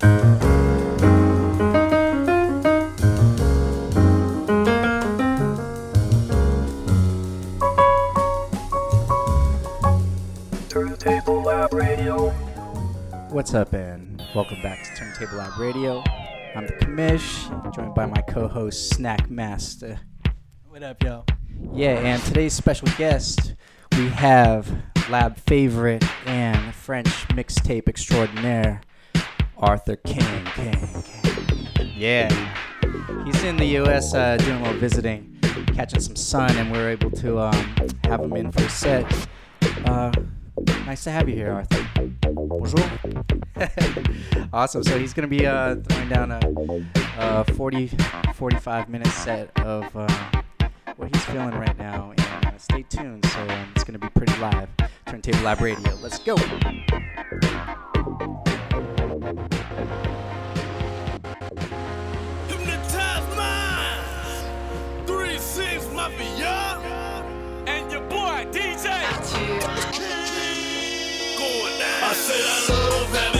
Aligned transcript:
Turntable 0.00 0.22
Lab 11.42 11.72
Radio. 11.74 12.30
What's 13.30 13.54
up, 13.54 13.72
and 13.72 14.22
welcome 14.36 14.62
back 14.62 14.84
to 14.84 14.94
Turntable 14.94 15.38
Lab 15.38 15.58
Radio. 15.58 16.04
I'm 16.54 16.66
the 16.66 16.74
commish, 16.74 17.74
joined 17.74 17.96
by 17.96 18.06
my 18.06 18.22
co-host 18.22 18.90
Snack 18.90 19.28
Master. 19.28 19.98
What 20.68 20.84
up, 20.84 21.02
yo? 21.02 21.24
Yeah, 21.72 21.98
and 21.98 22.22
today's 22.22 22.52
special 22.52 22.86
guest, 22.96 23.56
we 23.92 24.08
have 24.10 24.70
lab 25.10 25.36
favorite 25.38 26.04
and 26.24 26.72
French 26.72 27.08
mixtape 27.30 27.88
extraordinaire, 27.88 28.80
Arthur 29.58 29.96
King. 29.96 30.44
King, 30.54 30.88
King. 31.02 31.68
Yeah, 31.96 32.28
he's 33.24 33.42
in 33.42 33.56
the 33.56 33.66
U.S. 33.82 34.14
Uh, 34.14 34.36
doing 34.36 34.60
a 34.60 34.62
little 34.64 34.78
visiting, 34.78 35.36
catching 35.74 36.00
some 36.00 36.14
sun, 36.14 36.56
and 36.56 36.70
we 36.70 36.78
are 36.78 36.88
able 36.88 37.10
to 37.10 37.40
um, 37.40 37.74
have 38.04 38.20
him 38.20 38.34
in 38.36 38.52
for 38.52 38.62
a 38.62 38.70
set. 38.70 39.28
Uh, 39.84 40.12
nice 40.86 41.02
to 41.04 41.10
have 41.10 41.28
you 41.28 41.34
here, 41.34 41.52
Arthur. 41.52 41.86
Bonjour. 42.32 42.90
awesome. 44.52 44.84
So 44.84 44.96
he's 44.96 45.12
going 45.12 45.28
to 45.28 45.36
be 45.36 45.44
uh, 45.44 45.76
throwing 45.88 46.08
down 46.08 46.30
a, 46.30 46.40
a 47.18 47.44
40, 47.54 47.90
45 48.34 48.88
minute 48.88 49.08
set 49.08 49.50
of 49.60 49.84
uh, 49.96 50.08
what 50.96 51.14
he's 51.14 51.24
feeling 51.24 51.50
right 51.50 51.76
now. 51.78 52.12
And 52.16 52.46
uh, 52.46 52.58
stay 52.58 52.84
tuned. 52.84 53.26
So 53.26 53.40
um, 53.40 53.72
it's 53.74 53.82
going 53.82 53.98
to 53.98 54.06
be 54.06 54.10
pretty 54.10 54.38
live. 54.40 54.68
Turntable 55.06 55.40
Lab 55.40 55.60
Radio. 55.60 55.94
Let's 56.00 56.20
go. 56.20 56.36
Hypnotize. 59.20 59.58
Three 65.06 65.38
six 65.38 65.88
mafia. 65.92 66.78
And 67.66 67.90
your 67.90 68.02
boy 68.02 68.46
DJ. 68.52 68.84
Going 71.36 71.78
down. 71.78 72.04
I 72.04 72.12
said 72.14 72.44
I 72.46 72.58
love 72.70 73.08
having 73.16 73.37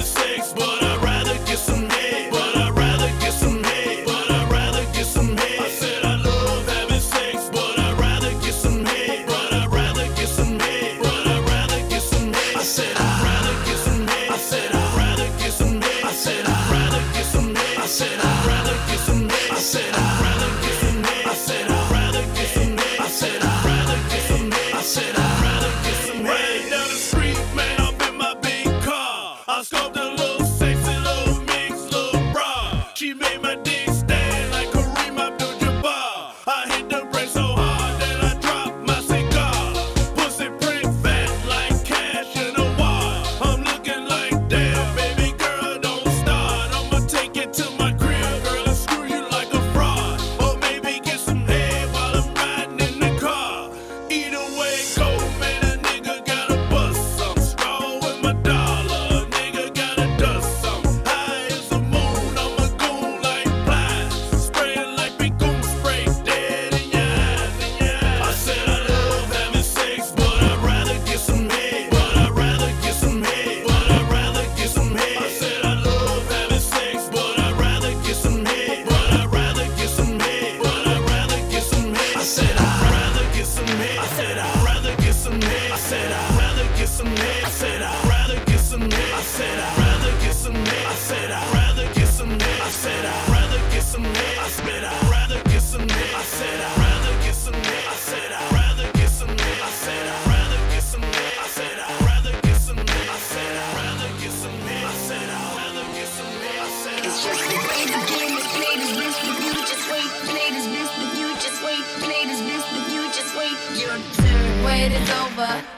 some 86.99 87.07
head. 87.07 87.45
I 87.45 87.49
said 87.49 87.81
I'd 87.81 88.09
rather 88.11 88.45
get 88.51 88.59
some 88.59 88.81
head. 88.81 89.13
I 89.15 89.23
said 89.23 89.59
I'd 89.61 89.79
rather 89.79 90.11
get 90.19 90.35
some 90.35 90.55
head. 90.55 90.87
I 90.87 90.95
said 90.95 91.31
I'd 91.31 91.55
rather 91.55 91.87
get 91.95 92.09
some 92.09 92.31
head. 92.31 92.61
I 92.61 92.71
said 92.71 93.05
I'd 93.05 93.31
rather 93.31 93.61
get 93.71 93.85
some 93.87 94.03
head. 94.03 94.39
I 94.43 94.49
said 94.51 94.83
I'd 94.83 95.11
rather 95.15 95.41
get 95.47 95.63
some 95.63 95.87
head. 95.87 96.15
I 96.19 96.25
said 96.27 96.59
I'd 96.59 96.83
rather 96.83 97.15
get 97.23 97.39
some 97.39 97.63
head. 97.71 97.87
I 97.87 98.03
said 98.03 98.31
I'd 98.35 98.51
rather 98.59 98.89
get 98.99 99.11
some 99.15 99.31
head. 99.31 99.63
I 99.63 99.71
said 99.71 100.09
I'd 100.11 100.33
rather 100.35 100.59
get 100.75 100.83
some 100.83 101.03
head. 101.07 101.39
I 101.39 101.47
said 101.47 101.79
I'd 101.79 102.03
rather 102.03 102.35
get 102.43 102.59
some 102.67 102.83
head. 102.83 103.07
I 103.07 103.19
said 103.31 103.55
I'd 103.63 103.79
rather 103.79 104.11
get 104.19 104.35
some 104.43 104.59
head. 104.67 104.83
I 104.83 104.95
said 105.07 105.29
I'd 105.39 105.55
rather 105.55 105.87
get 105.95 106.09
some 106.19 106.33
head. 106.43 106.59
I 106.59 106.71
said 106.83 106.99
It's 107.07 107.21
just 107.23 107.43
the 107.47 107.59
way 107.63 107.83
the 107.95 108.03
game 108.11 108.35
is 108.35 108.49
played 108.59 108.81
is 108.83 108.93
best 108.99 109.19
with 109.23 109.41
you 109.47 109.55
just 109.71 109.87
wait. 109.87 110.11
Played 110.27 110.55
is 110.59 110.67
best 110.75 110.95
with 110.99 111.15
you 111.15 111.29
just 111.47 111.59
wait. 111.63 111.83
Played 112.03 112.29
is 112.35 112.43
best 112.43 112.67
with 112.75 112.89
you 112.91 113.03
just 113.15 113.33
wait. 113.39 113.57
Your 113.79 113.97
turn. 114.19 114.67
wait 114.67 114.91
is 114.99 115.11
over. 115.23 115.78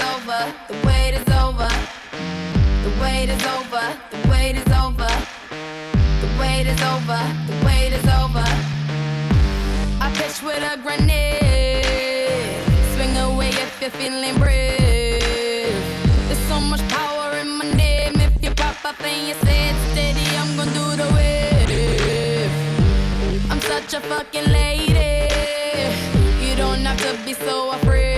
Over. 0.00 0.40
The 0.68 0.74
wait 0.86 1.14
is 1.14 1.28
over. 1.44 1.68
The 2.84 2.90
wait 3.00 3.28
is 3.28 3.42
over. 3.56 3.84
The 4.10 4.18
wait 4.28 4.56
is 4.56 4.70
over. 4.84 5.10
The 6.22 6.28
wait 6.38 6.66
is 6.66 6.80
over. 6.82 7.20
The 7.48 7.56
wait 7.66 7.92
is 7.92 8.06
over. 8.20 8.46
I 10.04 10.10
pitch 10.14 10.42
with 10.42 10.62
a 10.62 10.76
grenade. 10.82 12.64
Swing 12.94 13.16
away 13.16 13.50
if 13.50 13.80
you're 13.80 13.90
feeling 13.90 14.38
brave. 14.38 15.74
There's 16.26 16.44
so 16.48 16.60
much 16.60 16.82
power 16.88 17.36
in 17.38 17.48
my 17.58 17.70
name. 17.72 18.14
If 18.20 18.42
you 18.42 18.50
pop 18.54 18.84
up 18.84 19.00
and 19.02 19.28
you 19.28 19.34
say 19.44 19.70
it 19.70 19.76
steady, 19.92 20.26
I'm 20.40 20.56
gonna 20.56 20.72
do 20.72 20.96
the 21.02 21.08
wave. 21.16 22.50
I'm 23.50 23.60
such 23.60 23.94
a 23.94 24.00
fucking 24.00 24.48
lady. 24.50 25.28
You 26.44 26.56
don't 26.56 26.84
have 26.84 27.00
to 27.06 27.12
be 27.24 27.34
so 27.34 27.72
afraid. 27.72 28.09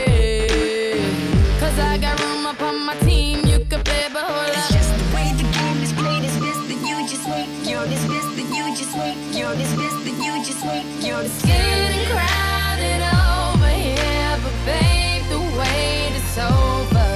Cause 1.72 1.80
I 1.86 1.96
got 1.96 2.20
room 2.20 2.44
upon 2.44 2.84
my 2.84 2.94
team. 2.96 3.46
You 3.46 3.58
can 3.64 3.82
play, 3.82 4.04
but 4.12 4.24
hold 4.24 4.48
It's 4.52 4.68
just 4.74 4.92
the 4.92 5.16
way 5.16 5.32
the 5.40 5.48
game 5.56 5.80
is 5.80 5.90
played 5.94 6.22
is 6.22 6.36
best 6.36 6.60
with 6.68 6.84
you 6.84 7.08
just 7.08 7.26
wait. 7.26 7.48
You're 7.64 7.86
this 7.86 8.04
best 8.04 8.28
with 8.36 8.52
you 8.52 8.76
just 8.76 8.94
wait. 8.94 9.16
You're 9.32 9.54
this 9.54 9.72
best 9.80 9.96
with 10.04 10.20
you 10.20 10.32
just 10.44 10.62
wait. 10.66 10.84
You're 11.00 11.22
this 11.22 11.40
Getting 11.40 12.04
crowded 12.12 13.00
over 13.24 13.72
here, 13.72 14.36
but 14.44 14.56
babe, 14.68 15.24
the 15.32 15.40
wait 15.56 16.12
is 16.12 16.36
over. 16.44 17.08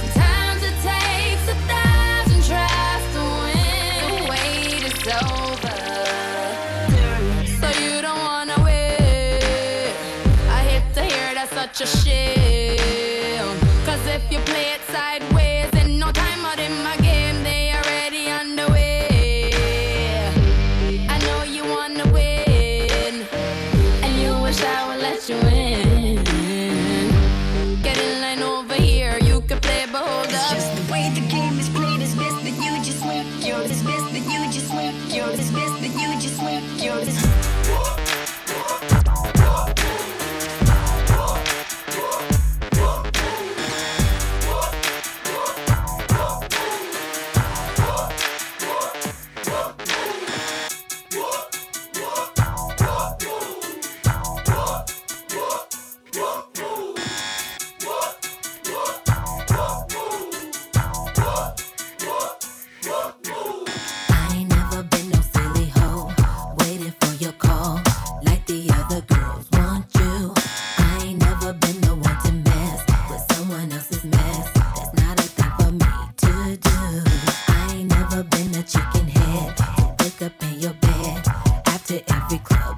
Sometimes 0.00 0.60
it 0.66 0.76
takes 0.82 1.46
a 1.46 1.58
thousand 1.70 2.42
tries 2.50 3.04
to 3.14 3.22
win. 3.38 4.02
The 4.02 4.18
wait 4.34 4.82
is 4.90 4.98
over. 5.30 5.78
So 7.60 7.66
you 7.78 8.02
don't 8.02 8.18
wanna 8.18 8.58
wait. 8.66 9.94
I 10.58 10.58
hate 10.70 10.88
to 10.94 11.02
hear 11.04 11.34
that's 11.38 11.54
such 11.54 11.82
a 11.82 11.86
shame. 11.86 12.39
If 14.12 14.32
you 14.32 14.40
play 14.40 14.72
it 14.72 14.79
to 81.90 82.14
every 82.14 82.38
club. 82.38 82.69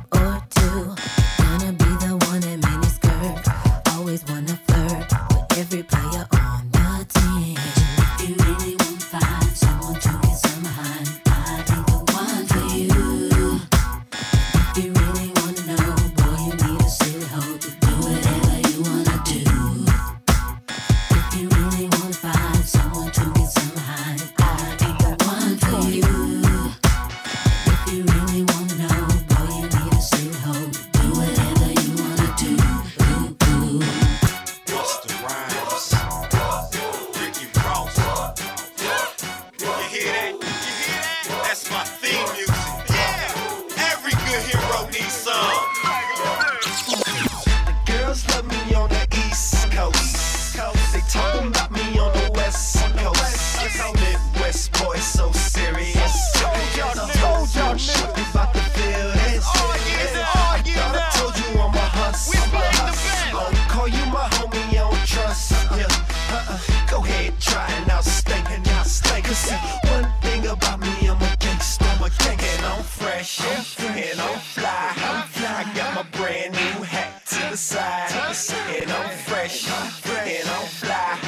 fresh, 79.26 79.68
and 79.68 80.48
I'm 80.48 80.66
fly, 80.66 81.18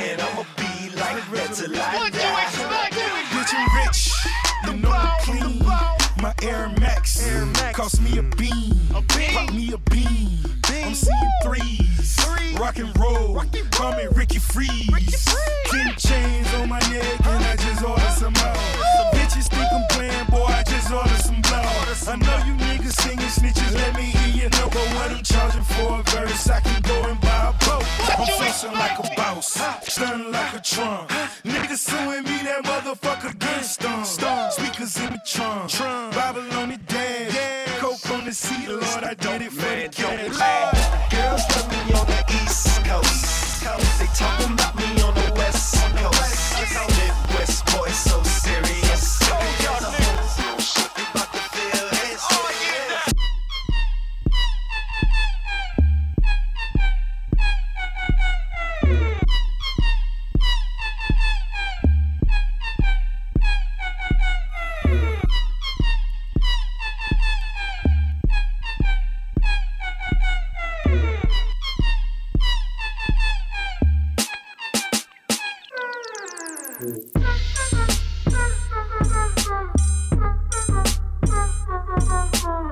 and 0.00 0.20
I'ma 0.20 0.44
be 0.56 0.90
like 0.96 1.24
that 1.30 1.54
till 1.54 1.74
I 1.74 1.96
What 1.96 2.14
you 2.14 2.30
expect? 2.44 2.94
Rich 3.34 3.54
and 3.54 3.68
rich, 3.80 4.00
the 4.64 4.72
ball, 4.86 5.16
clean. 5.20 5.58
My 6.22 6.34
Air 6.42 6.68
Max, 6.80 7.26
Air 7.26 7.46
Max 7.46 7.76
cost 7.76 8.00
me 8.02 8.18
a 8.18 8.22
bean, 8.22 8.76
a 8.94 9.00
bean. 9.00 9.34
pop 9.34 9.52
me 9.52 9.72
a 9.72 9.78
bean. 9.90 10.38
bean. 10.68 10.84
I'm 10.86 10.94
seeing 10.94 11.32
threes, 11.42 12.16
Three. 12.16 12.56
rock 12.56 12.78
and 12.78 12.96
roll. 12.98 13.34
Rock 13.34 13.48
roll. 13.54 13.64
Call 13.70 13.92
me 13.96 14.06
Ricky 14.12 14.38
Freeze. 14.38 14.88
Ricky 14.92 15.16
Freeze. 15.16 15.96
Chains 15.96 16.54
on 16.54 16.68
my 16.68 16.80
neck 16.90 17.19
from. 30.80 31.09
Mm-hmm. 82.00 82.69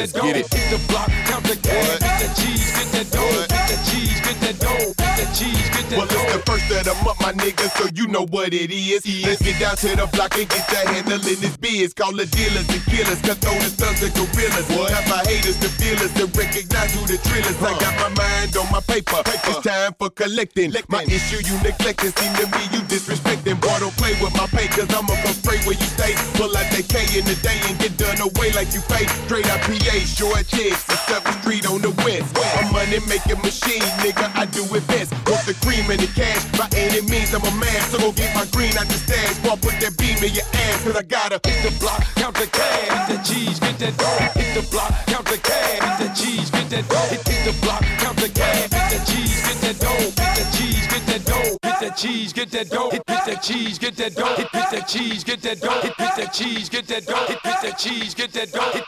That 0.00 0.12
dough, 0.12 0.32
get 0.32 0.48
the 0.48 0.80
block, 0.88 1.08
count 1.28 1.44
the 1.44 1.56
cash, 1.56 1.90
hit 1.90 2.00
that 2.00 2.32
cheese, 2.36 2.72
get 2.72 2.88
that 2.92 3.10
dough, 3.12 3.20
hit 3.20 3.48
that 3.48 3.80
cheese, 3.84 4.20
get 4.20 4.40
that 4.40 4.56
dough, 4.58 4.88
hit 4.88 4.96
that 4.96 5.30
cheese, 5.36 5.68
get 5.68 5.76
that 5.76 5.90
dough. 5.90 5.96
Well, 5.96 6.08
it's 6.08 6.32
the 6.32 6.40
first 6.46 6.70
of 6.72 6.84
the 6.84 6.94
month, 7.04 7.20
my 7.20 7.32
nigga, 7.32 7.68
so 7.76 7.88
you 7.94 8.06
know 8.08 8.26
what 8.26 8.54
it 8.54 8.70
is. 8.70 9.04
Let's 9.26 9.42
get 9.42 9.60
down 9.60 9.76
to 9.76 9.88
the 9.96 10.06
block 10.12 10.36
and 10.38 10.48
get 10.48 10.66
that 10.68 10.96
in 10.96 11.04
this 11.06 11.56
biz. 11.70 11.94
Call 11.94 12.12
the 12.12 12.26
dealers 12.26 12.66
and 12.68 12.82
killers, 12.90 13.20
cutthroat 13.22 13.62
thugs 13.78 14.02
and 14.02 14.12
gorillas. 14.14 14.66
Have 14.90 15.06
my 15.08 15.22
haters, 15.30 15.56
the 15.58 15.70
feelers, 15.78 16.12
to 16.18 16.26
recognize 16.34 16.90
who 16.94 17.06
the 17.06 17.18
drillers. 17.28 17.56
I 17.62 17.78
got 17.78 17.94
my 18.02 18.10
mind 18.18 18.56
on 18.56 18.66
my 18.72 18.80
paper. 18.80 19.22
It's 19.26 19.62
time 19.62 19.94
for 19.98 20.10
collecting. 20.10 20.74
My 20.88 21.04
issue 21.04 21.38
you 21.46 21.54
neglecting, 21.62 22.12
seem 22.12 22.32
to 22.42 22.46
me 22.50 22.62
you 22.74 22.80
disrespecting. 22.90 23.60
Boy, 23.60 23.76
don't 23.78 23.94
play 23.96 24.14
with 24.18 24.34
my 24.34 24.46
pay, 24.50 24.66
cause 24.68 24.90
I'ma 24.90 25.14
come 25.22 25.36
straight 25.36 25.62
where 25.66 25.78
you 25.78 25.88
stay. 25.94 26.14
Pull 26.34 26.50
out 26.50 26.66
that 26.74 26.86
K 26.90 27.06
in 27.18 27.24
the 27.24 27.36
day 27.40 27.58
and 27.68 27.78
get 27.78 27.94
done 27.96 28.18
away 28.20 28.50
like 28.52 28.74
you 28.74 28.82
pay. 28.90 29.06
Straight 29.26 29.46
out 29.46 29.60
PA, 29.62 29.96
short 30.02 30.46
chicks, 30.48 30.82
and 30.90 31.00
7th 31.06 31.38
Street 31.42 31.64
on 31.70 31.80
the 31.80 31.94
west. 32.02 32.34
A 32.34 32.62
money 32.72 32.98
making 33.06 33.38
machine, 33.40 33.84
nigga, 34.02 34.26
I 34.34 34.46
do 34.46 34.66
it 34.74 34.84
best. 34.88 35.12
Want 35.28 35.44
the 35.46 35.54
cream 35.62 35.86
and 35.90 36.00
the 36.00 36.10
cash, 36.18 36.42
by 36.58 36.68
any 36.74 37.00
means 37.06 37.32
I'm 37.34 37.44
a 37.46 37.52
man. 37.54 37.80
So 37.90 37.98
go 37.98 38.12
get 38.12 38.34
my 38.34 38.46
green 38.50 38.74
out 38.76 38.88
the 38.90 38.98
stash, 38.98 39.38
while 39.46 39.56
put 39.56 39.78
that 39.80 39.94
beam 39.96 40.18
in 40.18 40.34
your 40.34 40.48
ass, 40.66 40.84
cause 40.84 40.96
I 40.96 41.02
gotta 41.02 41.38
the 41.62 41.78
block, 41.78 42.02
count 42.16 42.34
the 42.36 42.46
cash, 42.46 43.08
hit 43.08 43.16
the 43.16 43.24
cheese, 43.24 43.60
get 43.60 43.78
that 43.78 43.96
dough, 43.96 44.40
hit 44.40 44.54
the 44.54 44.62
block, 44.70 44.90
count 45.06 45.26
the 45.26 45.38
cash, 45.38 45.80
hit 45.80 46.08
the 46.08 46.14
cheese, 46.14 46.50
get 46.50 46.70
that 46.70 46.88
dough, 46.88 47.08
hit, 47.10 47.28
hit 47.28 47.44
the 47.44 47.54
block, 47.60 47.82
count 47.98 48.16
the 48.18 48.28
cash, 48.28 48.70
hit 48.70 48.88
the 48.92 49.00
cheese, 49.10 49.40
get 49.44 49.58
that 49.60 49.76
dough, 49.80 49.98
hit 49.98 50.34
the 50.36 50.46
cheese, 50.56 50.86
get 50.88 51.06
that 51.06 51.24
dough, 51.24 51.58
hit 51.62 51.80
that 51.80 51.96
cheese, 51.96 52.32
get 52.32 52.50
that 52.50 52.70
dough, 52.70 52.90
hit, 52.90 53.02
hit 53.06 53.24
that 53.26 53.42
cheese, 53.42 53.78
get 53.78 53.96
that 53.96 54.14
dough, 54.14 54.34
hit, 54.36 54.48
hit 54.52 54.70
that 54.70 54.88
cheese, 54.88 55.24
get 55.24 55.42
that 55.42 55.60
dough, 55.60 55.80
hit, 55.80 55.94
hit 55.98 56.16
that 56.16 56.32
cheese, 56.32 56.68
get 56.68 56.86
that 56.86 57.06
dough, 57.06 57.26
hit, 57.26 57.38
hit 57.42 57.62
that 57.62 57.78
cheese, 57.78 58.14
get 58.14 58.32
that 58.32 58.52
dough, 58.52 58.70
hit, 58.72 58.84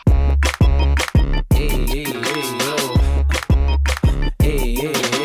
Hey, 1.52 1.68
hey, 1.86 2.04
hey, 2.04 2.58
yo. 2.58 2.76
Hey, 4.40 4.58
hey, 4.58 4.74
hey, 4.74 4.82
yo. 4.82 4.92
Hey, 4.92 5.21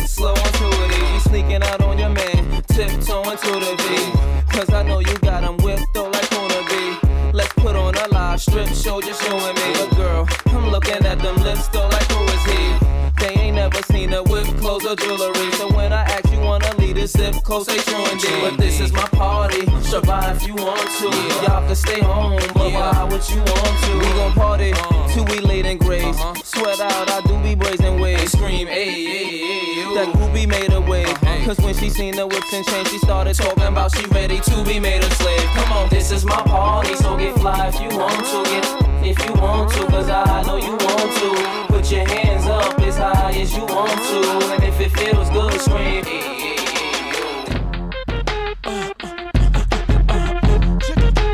sip 0.00 0.08
slow 0.08 0.30
onto 0.30 0.66
it. 0.66 1.12
You 1.12 1.20
sneaking 1.20 1.62
out 1.62 1.80
on 1.80 1.98
your 1.98 2.10
man, 2.10 2.62
tiptoeing 2.68 3.38
to 3.38 3.52
the 3.64 3.74
beat. 3.86 4.50
Cause 4.50 4.70
I 4.72 4.82
know 4.82 5.00
you 5.00 5.16
got 5.18 5.42
him 5.42 5.56
whipped 5.58 5.86
though 5.94 6.08
like 6.08 6.28
Kuna 6.30 6.62
B. 6.68 7.08
Let's 7.32 7.52
put 7.54 7.76
on 7.76 7.94
a 7.94 8.08
live 8.08 8.40
strip 8.40 8.68
show, 8.68 9.00
just 9.00 9.22
you 9.22 9.34
and 9.34 9.56
me. 9.56 9.72
But 9.74 9.96
girl, 9.96 10.28
I'm 10.46 10.70
looking 10.70 11.04
at 11.04 11.18
them 11.18 11.36
lips 11.36 11.68
though 11.68 11.88
like 11.88 12.10
who 12.10 12.24
is 12.24 12.44
he? 12.44 12.94
They 13.20 13.34
ain't 13.40 13.56
never 13.56 13.80
seen 13.82 14.10
her 14.10 14.22
with 14.22 14.46
clothes 14.60 14.84
or 14.84 14.96
jewelry. 14.96 15.50
So 15.52 15.72
when 15.74 15.92
I 15.92 16.02
ask 16.02 16.30
you 16.32 16.40
wanna 16.40 16.72
lead 16.76 16.98
a 16.98 17.08
sip 17.08 17.34
close, 17.42 17.66
they 17.66 17.78
true 17.78 18.04
indeed. 18.10 18.40
But 18.42 18.58
this 18.58 18.80
is 18.80 18.92
my 18.92 19.08
party, 19.08 19.66
survive 19.82 20.36
if 20.36 20.46
you 20.46 20.54
want 20.54 20.88
to. 21.00 21.08
Y'all 21.44 21.66
can 21.66 21.76
stay 21.76 22.00
home, 22.00 22.40
but 22.54 22.72
why 22.72 23.04
would 23.10 23.28
you 23.30 23.38
want 23.38 23.74
to? 23.84 23.92
We 23.98 24.10
gon' 24.18 24.32
party 24.32 24.72
uh-huh. 24.72 25.08
till 25.14 25.24
we 25.26 25.38
late 25.40 25.66
in 25.66 25.78
grace. 25.78 26.04
Uh-huh. 26.04 26.34
Sweat 26.44 26.80
out, 26.80 27.10
I 27.10 27.20
do 27.22 27.38
be 27.42 27.54
brazen 27.54 28.00
ways. 28.00 28.32
Scream, 28.32 28.66
ayy, 28.68 29.06
ayy, 29.06 29.42
ayy. 29.42 29.63
That 29.94 30.08
groupie 30.08 30.48
made 30.48 30.72
a 30.72 30.80
way. 30.80 31.04
Cause 31.44 31.56
when 31.58 31.72
she 31.72 31.88
seen 31.88 32.16
the 32.16 32.26
whips 32.26 32.52
and 32.52 32.66
chains, 32.66 32.90
she 32.90 32.98
started 32.98 33.34
talking 33.36 33.62
about 33.62 33.94
she 33.94 34.04
ready 34.06 34.40
to 34.40 34.64
be 34.64 34.80
made 34.80 35.04
a 35.04 35.10
slave. 35.14 35.48
Come 35.54 35.72
on, 35.72 35.88
this 35.88 36.10
is 36.10 36.24
my 36.24 36.42
party, 36.42 36.96
so 36.96 37.16
get 37.16 37.38
fly 37.38 37.68
if 37.68 37.80
you 37.80 37.96
want 37.96 38.26
to. 38.26 38.42
Get 38.50 39.16
if 39.16 39.24
you 39.24 39.32
want 39.40 39.70
to, 39.70 39.86
cause 39.86 40.10
I 40.10 40.42
know 40.42 40.56
you 40.56 40.72
want 40.72 41.12
to. 41.20 41.72
Put 41.72 41.92
your 41.92 42.08
hands 42.08 42.44
up 42.46 42.76
as 42.80 42.96
high 42.96 43.34
as 43.38 43.54
you 43.54 43.64
want 43.66 43.92
to. 43.92 44.54
And 44.54 44.64
if 44.64 44.80
it 44.80 44.90
feels 44.98 45.30
good, 45.30 45.60
scream. 45.60 46.04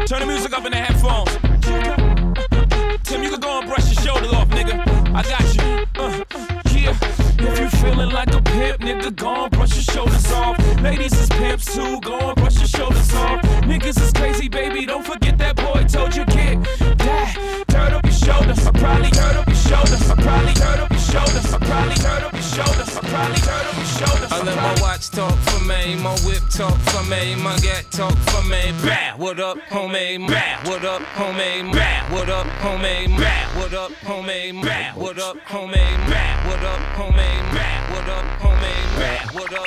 Turn 0.07 0.21
the 0.21 0.26
music 0.26 0.52
up 0.52 0.67
in 0.67 0.73
the 0.73 0.76
headphones. 0.76 1.33
Tim, 3.05 3.23
you 3.23 3.31
can 3.31 3.40
go 3.40 3.61
and 3.61 3.69
brush 3.71 3.90
your 3.90 4.02
shoulders 4.05 4.35
off, 4.35 4.49
nigga. 4.50 4.85
I 5.14 5.23
got 5.23 5.55
you. 5.55 5.87
Uh, 5.99 6.25
yeah. 6.75 7.20
You 7.61 7.69
feeling 7.69 8.09
like 8.09 8.33
a 8.33 8.40
pimp, 8.40 8.81
nigga, 8.81 9.14
go 9.14 9.45
and 9.45 9.52
brush 9.52 9.75
your 9.75 9.83
shoulders 9.83 10.33
off. 10.33 10.57
Ladies 10.81 11.12
is 11.12 11.29
pimps 11.29 11.75
too, 11.75 12.00
go 12.00 12.19
and 12.19 12.35
brush 12.37 12.57
your 12.57 12.67
shoulders 12.67 13.14
off. 13.14 13.43
Niggas 13.69 14.00
is 14.00 14.12
crazy, 14.14 14.49
baby, 14.49 14.87
don't 14.87 15.05
forget 15.05 15.37
that 15.37 15.57
boy 15.57 15.85
told 15.85 16.17
you 16.17 16.25
kick 16.25 16.59
that. 16.97 17.64
Turn 17.69 17.93
up 17.93 18.02
your 18.02 18.14
shoulders, 18.14 18.67
I 18.67 18.71
probably 18.71 19.11
turn 19.11 19.37
up 19.37 19.47
your 19.47 19.57
shoulders, 19.57 20.11
I 20.11 20.14
probably 20.14 20.55
turn 20.55 20.81
up 20.81 20.90
shoulders, 21.11 21.52
I 21.52 21.59
probably 21.59 21.95
turn 21.97 22.23
up 22.23 22.33
your 22.33 22.43
shoulders, 22.43 22.97
I 22.97 23.00
probably 23.00 23.40
turn 23.43 23.67
up 23.67 23.76
your 23.76 23.93
shoulders. 23.99 24.33
I 24.33 24.43
let 24.43 24.57
my 24.57 24.75
watch 24.81 25.11
talk 25.11 25.37
for 25.50 25.64
me, 25.64 25.97
my 25.97 26.14
whip 26.26 26.43
talk 26.50 26.79
for 26.90 27.02
me, 27.11 27.35
my 27.35 27.59
gat 27.59 27.90
talk 27.90 28.17
for 28.31 28.43
me. 28.49 28.73
Bah, 28.85 29.17
what 29.17 29.40
up, 29.40 29.59
homie? 29.71 30.26
Bah, 30.29 30.62
what 30.64 30.85
up, 30.85 31.02
homie? 31.19 31.73
Bah, 31.73 32.14
what 32.14 32.31
up, 32.31 32.47
homie? 32.62 33.09
Bah, 33.19 33.59
what 33.59 33.75
up, 33.75 33.90
homie? 34.07 34.62
Bah, 34.62 34.93
what 34.95 35.19
up, 35.19 35.37
homie? 35.49 36.11
Bah, 36.11 36.47
what 36.47 36.64
up, 36.64 36.87
homie? 36.97 37.43
Bah, 37.55 37.87
what 37.90 38.09
up, 38.09 38.25
homie? 38.47 38.79
Bah, 38.99 39.33
what 39.35 39.52
up, 39.52 39.52
homie? 39.52 39.52
Bah, 39.52 39.52
what 39.52 39.52
up? 39.52 39.67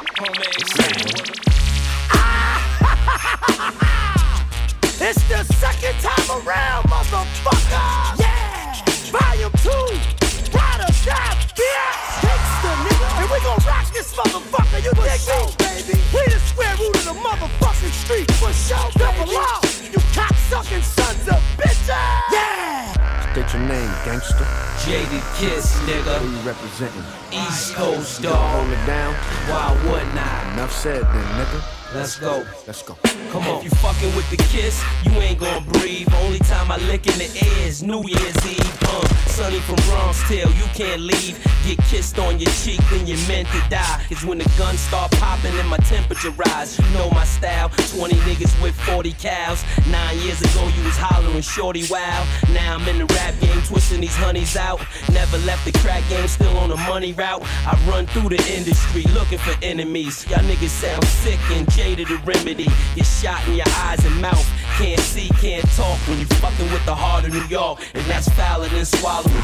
It's 5.05 5.21
the 5.27 5.43
second 5.55 5.99
time 5.99 6.29
around, 6.47 6.85
motherfucker. 6.85 8.19
Yeah, 8.19 8.71
volume 9.11 9.51
two. 9.61 10.22
Ride 10.53 10.81
or 10.85 10.93
die, 11.05 11.35
bitch. 11.57 12.07
Gangsta, 12.23 12.71
nigga. 12.85 13.07
And 13.19 13.27
we 13.31 13.37
gon' 13.41 13.59
rock 13.67 13.87
this 13.93 14.13
motherfucker. 14.13 14.79
You 14.85 14.91
dig 14.93 15.21
me, 15.27 15.39
baby? 15.59 15.95
We 16.13 16.21
the 16.31 16.39
square 16.49 16.75
root 16.79 16.95
of 16.95 17.05
the 17.11 17.17
motherfucking 17.17 17.93
street. 18.03 18.29
For 18.39 18.53
sure, 18.53 18.89
double 18.95 19.29
R. 19.35 19.59
You 19.91 19.99
cocksucking 20.15 20.83
sons 20.83 21.27
of 21.27 21.41
bitches. 21.57 21.89
Yeah. 22.31 23.31
State 23.33 23.51
your 23.53 23.63
name, 23.67 23.91
gangster. 24.05 24.45
Jaded 24.85 25.23
Kiss, 25.37 25.73
nigga. 25.89 26.19
Who 26.21 26.29
you 26.29 26.41
representing? 26.45 27.03
East 27.31 27.73
Coast 27.73 28.23
Hold 28.23 28.35
dog. 28.37 28.69
it 28.69 28.85
down. 28.85 29.13
Why 29.49 29.73
would 29.85 30.07
not? 30.13 30.53
Enough 30.53 30.71
said 30.71 31.01
then, 31.01 31.27
nigga. 31.39 31.82
Let's 31.93 32.17
go. 32.17 32.43
Let's 32.65 32.81
go. 32.81 32.95
Come 33.29 33.43
on. 33.43 33.57
If 33.57 33.65
you 33.65 33.69
fucking 33.69 34.15
with 34.15 34.27
the 34.31 34.37
kiss, 34.37 34.83
you 35.05 35.11
ain't 35.21 35.39
gonna 35.39 35.61
breathe. 35.73 36.07
Only 36.23 36.39
time 36.39 36.71
I 36.71 36.77
lick 36.87 37.05
in 37.05 37.17
the 37.19 37.25
air 37.25 37.67
is 37.67 37.83
New 37.83 38.01
Year's 38.07 38.45
Eve. 38.47 38.83
Uh, 38.83 39.07
Sonny 39.27 39.59
from 39.59 39.75
Bronx 39.87 40.21
Tale, 40.27 40.49
you 40.49 40.65
can't 40.73 41.01
leave. 41.01 41.37
Get 41.65 41.77
kissed 41.85 42.17
on 42.19 42.39
your 42.39 42.51
cheek 42.51 42.81
when 42.91 43.05
you're 43.05 43.27
meant 43.27 43.47
to 43.49 43.61
die. 43.69 44.05
Cause 44.09 44.25
when 44.25 44.39
the 44.39 44.51
guns 44.57 44.79
start 44.79 45.11
popping 45.13 45.53
and 45.57 45.69
my 45.69 45.77
temperature 45.77 46.31
rise, 46.31 46.79
you 46.79 46.85
know 46.97 47.09
my 47.11 47.25
style. 47.25 47.69
20 47.69 48.15
niggas 48.25 48.61
with 48.61 48.75
40 48.81 49.13
cows. 49.13 49.63
Nine 49.89 50.17
years 50.19 50.41
ago, 50.41 50.67
you 50.75 50.83
was 50.83 50.97
hollering 50.97 51.41
shorty 51.41 51.85
wow. 51.89 52.25
Now 52.53 52.75
I'm 52.75 52.87
in 52.87 52.99
the 52.99 53.05
rap 53.13 53.33
game, 53.39 53.61
twisting 53.63 54.01
these 54.01 54.15
honeys 54.15 54.55
out. 54.57 54.81
Never 55.11 55.37
left 55.39 55.63
the 55.65 55.71
crack 55.79 56.03
game, 56.09 56.27
still 56.27 56.57
on 56.57 56.69
the 56.69 56.77
money 56.77 57.13
route. 57.13 57.43
I 57.65 57.79
run 57.87 58.07
through 58.07 58.29
the 58.29 58.41
industry 58.51 59.03
looking 59.13 59.39
for 59.39 59.55
enemies. 59.63 60.27
Y'all 60.29 60.39
niggas 60.39 60.69
sound 60.69 61.03
sick 61.05 61.39
and 61.51 61.67
jaded 61.83 62.07
the 62.07 62.17
remedy. 62.23 62.67
Get 62.95 63.05
shot 63.05 63.45
in 63.47 63.55
your 63.55 63.67
eyes 63.83 64.03
and 64.05 64.21
mouth. 64.21 64.47
Can't 64.77 64.99
see, 64.99 65.29
can't 65.41 65.67
talk 65.75 65.99
when 66.07 66.19
you 66.19 66.25
fucking 66.41 66.71
with 66.71 66.85
the 66.85 66.95
heart 66.95 67.25
of 67.25 67.33
New 67.33 67.45
York. 67.47 67.79
And 67.93 68.03
that's 68.05 68.29
fouler 68.29 68.69
than 68.69 68.85
swallowing. 68.85 69.43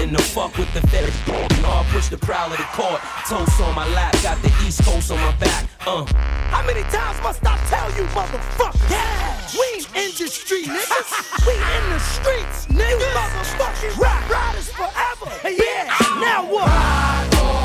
And 0.00 0.14
the 0.14 0.22
fuck 0.22 0.56
with 0.56 0.72
the 0.74 0.80
fed. 0.88 1.12
You 1.26 1.62
know 1.62 1.70
I 1.70 1.86
push 1.92 2.08
the 2.08 2.16
prowl 2.16 2.50
of 2.50 2.58
the 2.58 2.68
court. 2.72 3.00
Toast 3.28 3.60
on 3.60 3.74
my 3.74 3.86
lap, 3.92 4.12
got 4.22 4.40
the 4.42 4.52
East 4.64 4.82
Coast 4.84 5.10
on 5.10 5.20
my 5.20 5.32
back. 5.36 5.68
Uh. 5.86 6.04
How 6.50 6.64
many 6.66 6.82
times 6.88 7.20
must 7.22 7.44
I 7.44 7.56
tell 7.68 7.88
you, 7.96 8.04
motherfucker? 8.16 8.90
Yeah. 8.90 9.36
We 9.60 9.84
industry 10.00 10.62
niggas. 10.64 11.10
we 11.46 11.54
in 11.54 11.84
the 11.92 12.00
streets, 12.00 12.66
niggas. 12.66 13.00
You 13.00 13.06
motherfucking 13.20 13.98
rap 13.98 14.30
riders 14.30 14.70
forever. 14.72 15.30
Hey, 15.44 15.56
yeah. 15.60 15.92
Now 16.20 16.40
what? 16.50 17.55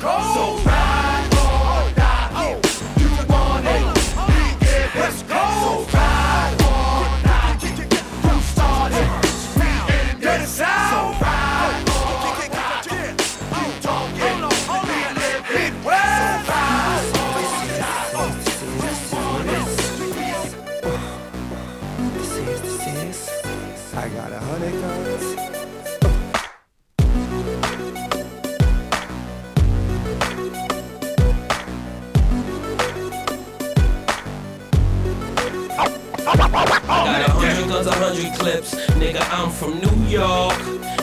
cold. 0.00 0.60
So 0.62 0.77
a 37.26 37.30
hundred 37.30 37.68
guns, 37.68 37.86
a 37.86 37.92
hundred 37.92 38.38
clips. 38.38 38.74
Nigga, 39.00 39.26
I'm 39.32 39.50
from 39.50 39.78
New 39.80 40.08
York. 40.08 40.58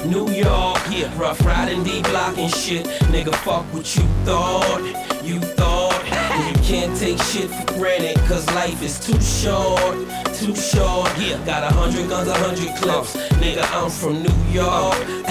New 0.05 0.29
York, 0.29 0.79
yeah, 0.91 1.11
rough 1.19 1.43
riding 1.45 1.83
D 1.83 2.01
block 2.03 2.37
and 2.37 2.53
shit. 2.53 2.85
Nigga, 3.11 3.33
fuck 3.37 3.65
what 3.73 3.95
you 3.95 4.03
thought. 4.23 4.81
You 5.23 5.39
thought 5.39 6.03
and 6.05 6.55
you 6.55 6.63
can't 6.63 6.95
take 6.97 7.19
shit 7.23 7.49
for 7.49 7.73
granted, 7.73 8.17
cause 8.27 8.45
life 8.53 8.81
is 8.83 8.99
too 8.99 9.19
short. 9.19 9.95
Too 10.35 10.55
short, 10.55 11.09
yeah. 11.17 11.43
Got 11.45 11.63
a 11.63 11.73
hundred 11.73 12.09
guns, 12.09 12.27
a 12.27 12.35
hundred 12.35 12.75
clips. 12.75 13.15
Nigga, 13.41 13.63
I'm 13.73 13.89
from 13.89 14.21
New 14.21 14.51
York. 14.51 15.25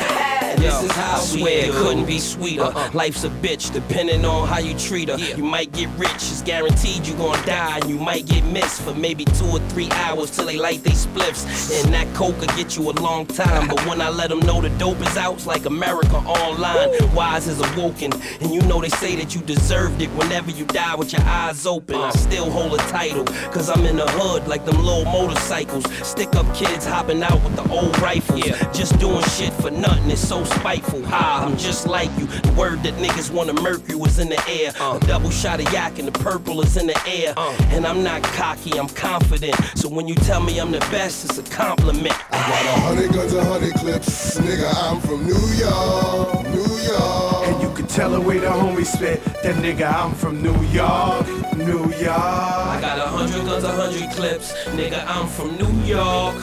This 0.57 0.83
is 0.83 0.91
how 0.93 1.17
I 1.17 1.21
swear 1.21 1.67
it 1.67 1.73
couldn't 1.73 2.07
be 2.07 2.19
sweeter. 2.19 2.63
Uh-uh. 2.63 2.91
Life's 2.95 3.25
a 3.25 3.29
bitch, 3.29 3.73
depending 3.73 4.25
on 4.25 4.49
how 4.49 4.59
you 4.59 4.77
treat 4.79 5.09
her. 5.09 5.19
You 5.19 5.45
might 5.45 5.73
get 5.73 5.89
rich, 5.99 6.15
it's 6.15 6.43
guaranteed 6.43 7.07
you 7.07 7.15
gon' 7.15 7.45
die. 7.45 7.79
And 7.79 7.91
you 7.91 7.99
might 7.99 8.27
get 8.27 8.45
missed 8.47 8.81
for 8.83 8.95
maybe 8.95 9.25
two 9.25 9.47
or 9.47 9.61
three 9.75 9.91
hours 9.91 10.31
till 10.31 10.47
they 10.47 10.57
light 10.57 10.83
they 10.85 10.93
spliffs. 10.93 11.85
And 11.85 11.93
that 11.93 12.07
coke 12.15 12.39
will 12.41 12.57
get 12.57 12.77
you 12.77 12.91
a 12.91 12.93
long 12.93 13.27
time. 13.27 13.69
But 13.69 13.85
when 13.87 14.01
I 14.01 14.09
let 14.09 14.31
them 14.31 14.39
know 14.41 14.61
the 14.61 14.71
dope 14.79 15.01
is 15.01 15.17
out, 15.17 15.35
it's 15.35 15.47
like 15.47 15.67
America 15.67 16.17
online. 16.17 16.91
Wise 17.13 17.49
is 17.49 17.61
awoken. 17.61 18.13
And 18.41 18.53
you 18.53 18.63
know 18.63 18.81
they 18.81 18.89
say 18.89 19.17
that 19.17 19.35
you 19.35 19.41
deserved 19.43 20.01
it 20.01 20.09
whenever 20.11 20.53
you 20.53 20.65
die 20.67 20.95
with 20.95 21.13
your 21.13 21.23
eyes 21.23 21.67
open. 21.67 21.97
I 21.97 22.11
still 22.11 22.51
hold 22.51 22.75
a 22.75 22.83
title, 22.85 23.25
cause 23.53 23.69
I'm 23.69 23.85
in 23.85 23.97
the 23.97 24.07
hood 24.07 24.47
like 24.47 24.65
them 24.65 24.77
little 24.77 25.05
motorcycles. 25.07 25.85
Stick 26.07 26.35
up 26.37 26.47
kids 26.55 26.87
hopping 26.87 27.23
out 27.23 27.43
with 27.43 27.57
the 27.57 27.69
old 27.69 27.99
rifles. 27.99 28.45
Just 28.73 28.99
doing 29.01 29.25
shit 29.25 29.53
for 29.55 29.71
nothing, 29.73 30.11
it's 30.11 30.21
so 30.21 30.45
spiteful. 30.45 31.05
Ha, 31.07 31.45
I'm 31.45 31.57
just 31.57 31.89
like 31.89 32.11
you. 32.19 32.27
The 32.27 32.55
word 32.57 32.83
that 32.85 32.95
niggas 32.95 33.33
wanna 33.33 33.55
mercury 33.55 33.97
was 33.97 34.21
in 34.21 34.29
the 34.29 34.43
air. 34.49 34.73
Uh. 34.79 34.99
A 35.03 35.07
double 35.07 35.31
shot 35.31 35.61
of 35.61 35.73
yak 35.73 35.99
and 35.99 36.07
the 36.07 36.13
purple 36.13 36.61
is 36.61 36.77
in 36.77 36.87
the 36.87 37.01
air. 37.09 37.35
Uh. 37.37 37.57
And 37.71 37.85
I'm 37.87 38.05
not 38.05 38.23
cocky, 38.23 38.79
I'm 38.79 38.89
confident. 38.89 39.57
So 39.75 39.89
when 39.89 40.09
you 40.09 40.15
tell 40.15 40.41
me 40.41 40.59
I'm 40.59 40.71
the 40.71 40.81
best, 40.91 41.25
it's 41.25 41.39
a 41.39 41.43
compliment. 41.43 42.15
I 42.33 42.39
got 42.39 42.67
a 42.67 42.81
hundred 42.81 43.13
guns, 43.13 43.35
a 43.35 43.45
hundred 43.45 43.75
clips. 43.75 44.39
Nigga, 44.39 44.73
I'm 44.77 45.01
from 45.01 45.25
New 45.27 45.47
York, 45.57 46.45
New 46.49 46.77
York. 46.85 47.49
And 47.49 47.63
you 47.63 47.71
can 47.75 47.87
tell 47.87 48.11
the 48.11 48.21
way 48.21 48.39
the 48.39 48.49
homie 48.49 48.85
spit. 48.85 49.23
That 49.43 49.57
nigga, 49.57 49.93
I'm 49.93 50.13
from 50.15 50.43
New 50.43 50.59
York, 50.65 51.27
New 51.57 51.91
York. 51.95 52.15
I 52.15 52.79
got 52.81 52.99
a 52.99 53.09
hundred 53.09 53.45
guns, 53.45 53.65
a 53.65 53.73
hundred 53.73 54.11
clips. 54.11 54.53
Nigga, 54.69 55.05
I'm 55.07 55.27
from 55.29 55.57
New 55.57 55.73
York, 55.85 56.37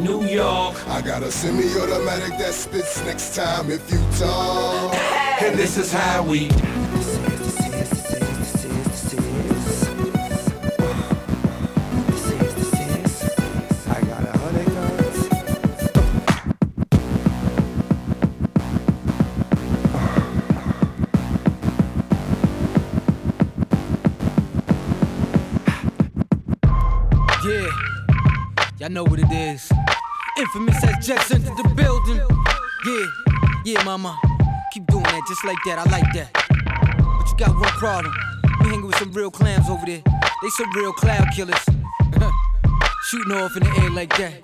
New 0.00 0.24
York. 0.24 0.88
I 0.88 1.00
got 1.02 1.22
a 1.22 1.30
semi-automatic 1.30 2.38
that 2.38 2.54
spits 2.54 3.02
next 3.04 3.34
time 3.34 3.70
if 3.70 3.90
you 3.90 3.98
talk. 4.18 4.94
And 5.42 5.58
this 5.58 5.76
is 5.76 5.92
how 5.92 6.22
we. 6.22 6.50
Y'all 28.88 29.04
know 29.04 29.10
what 29.10 29.18
it 29.18 29.30
is. 29.30 29.70
Infamous 30.38 30.82
as 30.84 31.06
Jets 31.06 31.30
into 31.30 31.50
the 31.62 31.68
building. 31.74 32.20
Yeah, 32.86 33.74
yeah, 33.74 33.84
mama. 33.84 34.18
Keep 34.72 34.86
doing 34.86 35.02
that 35.02 35.22
just 35.28 35.44
like 35.44 35.58
that. 35.66 35.78
I 35.78 35.84
like 35.90 36.12
that. 36.14 36.30
But 36.32 37.30
you 37.30 37.36
got 37.36 37.54
one 37.54 37.68
problem. 37.78 38.14
You 38.60 38.68
hanging 38.70 38.86
with 38.86 38.96
some 38.96 39.12
real 39.12 39.30
clams 39.30 39.68
over 39.68 39.84
there. 39.84 40.02
They 40.42 40.48
some 40.50 40.70
real 40.72 40.92
cloud 40.92 41.26
killers. 41.34 41.64
Shooting 43.08 43.32
off 43.32 43.56
in 43.56 43.64
the 43.64 43.80
air 43.82 43.90
like 43.90 44.16
that. 44.16 44.40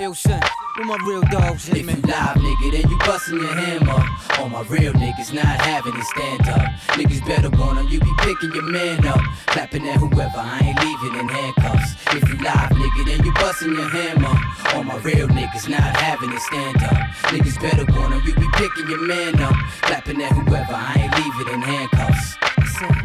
Ill 0.00 0.14
son, 0.14 0.40
where 0.80 0.98
my 0.98 1.04
real 1.06 1.22
dogs 1.22 1.68
If 1.68 1.76
you 1.76 1.84
live, 1.84 2.36
nigga, 2.36 2.72
then 2.72 2.90
you 2.90 2.98
bustin' 2.98 3.38
your 3.38 3.54
hammer. 3.54 4.04
All 4.38 4.48
my 4.48 4.62
real 4.62 4.92
niggas 4.94 5.32
not 5.32 5.44
having 5.44 5.94
it 5.94 6.04
stand 6.04 6.48
up. 6.48 6.66
Niggas 6.96 7.26
better 7.26 7.50
want 7.50 7.78
'em, 7.78 7.88
you 7.88 8.00
be 8.00 8.12
picking 8.18 8.52
your 8.52 8.68
man 8.70 9.06
up. 9.06 9.20
Clapping 9.46 9.86
at 9.88 9.96
whoever, 9.96 10.38
I 10.38 10.58
ain't 10.62 10.80
leaving 10.82 11.20
in 11.20 11.28
handcuffs. 11.28 11.90
If 12.16 12.28
you 12.28 12.36
live, 12.38 12.70
nigga, 12.80 13.04
then 13.06 13.24
you 13.24 13.32
bustin' 13.34 13.74
your 13.74 13.88
hammer. 13.88 14.36
All 14.74 14.84
my 14.84 14.96
real 14.98 15.28
niggas 15.28 15.68
not 15.68 15.96
having 15.96 16.32
it 16.32 16.40
stand 16.40 16.82
up. 16.82 16.98
Niggas 17.32 17.60
better 17.60 17.84
want 17.92 18.14
'em, 18.14 18.22
you 18.26 18.34
be 18.34 18.48
picking 18.54 18.88
your 18.88 19.04
man 19.06 19.40
up. 19.40 19.56
Clapping 19.82 20.22
at 20.22 20.32
whoever, 20.32 20.74
I 20.74 20.94
ain't 21.02 21.14
leaving 21.18 21.54
in 21.54 21.62
handcuffs. 21.62 22.29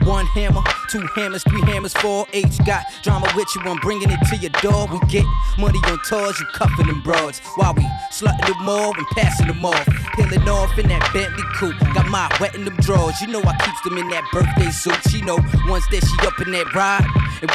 One 0.04 0.26
hammer, 0.28 0.62
two 0.90 1.06
hammers, 1.16 1.44
three 1.44 1.62
hammers, 1.62 1.94
four 1.94 2.26
H. 2.34 2.58
Got 2.66 2.86
drama 3.04 3.32
with 3.36 3.48
you, 3.56 3.62
I'm 3.62 3.78
bringing 3.78 4.10
it 4.10 4.20
to 4.30 4.38
your 4.38 4.52
door. 4.62 4.88
We 4.88 5.00
get 5.08 5.26
money 5.58 5.80
on 5.86 6.00
tours, 6.08 6.40
you 6.40 6.46
cuffing 6.54 6.88
them 6.88 7.02
broads. 7.02 7.40
While 7.56 7.74
we 7.74 7.84
slutting 8.12 8.48
them 8.48 8.70
all 8.70 8.96
and 8.96 9.08
passing 9.08 9.48
them 9.48 9.66
off. 9.66 9.88
Peeling 10.16 10.48
off 10.48 10.78
in 10.78 10.88
that 10.88 11.10
Bentley 11.14 11.44
coupe. 11.56 11.80
Got 11.94 12.08
my 12.08 12.30
wet 12.40 12.56
in 12.56 12.66
them 12.66 12.76
drawers. 12.78 13.20
You 13.22 13.28
know 13.28 13.42
I 13.42 13.56
keeps 13.58 13.82
them 13.82 13.98
in 13.98 14.08
that 14.10 14.24
birthday 14.32 14.72
suit. 14.72 15.00
She 15.10 15.22
know 15.22 15.38
once 15.68 15.88
that 15.92 16.04
she 16.04 16.28
up 16.28 16.40
in 16.46 16.52
that 16.52 16.74
ride. 16.74 17.06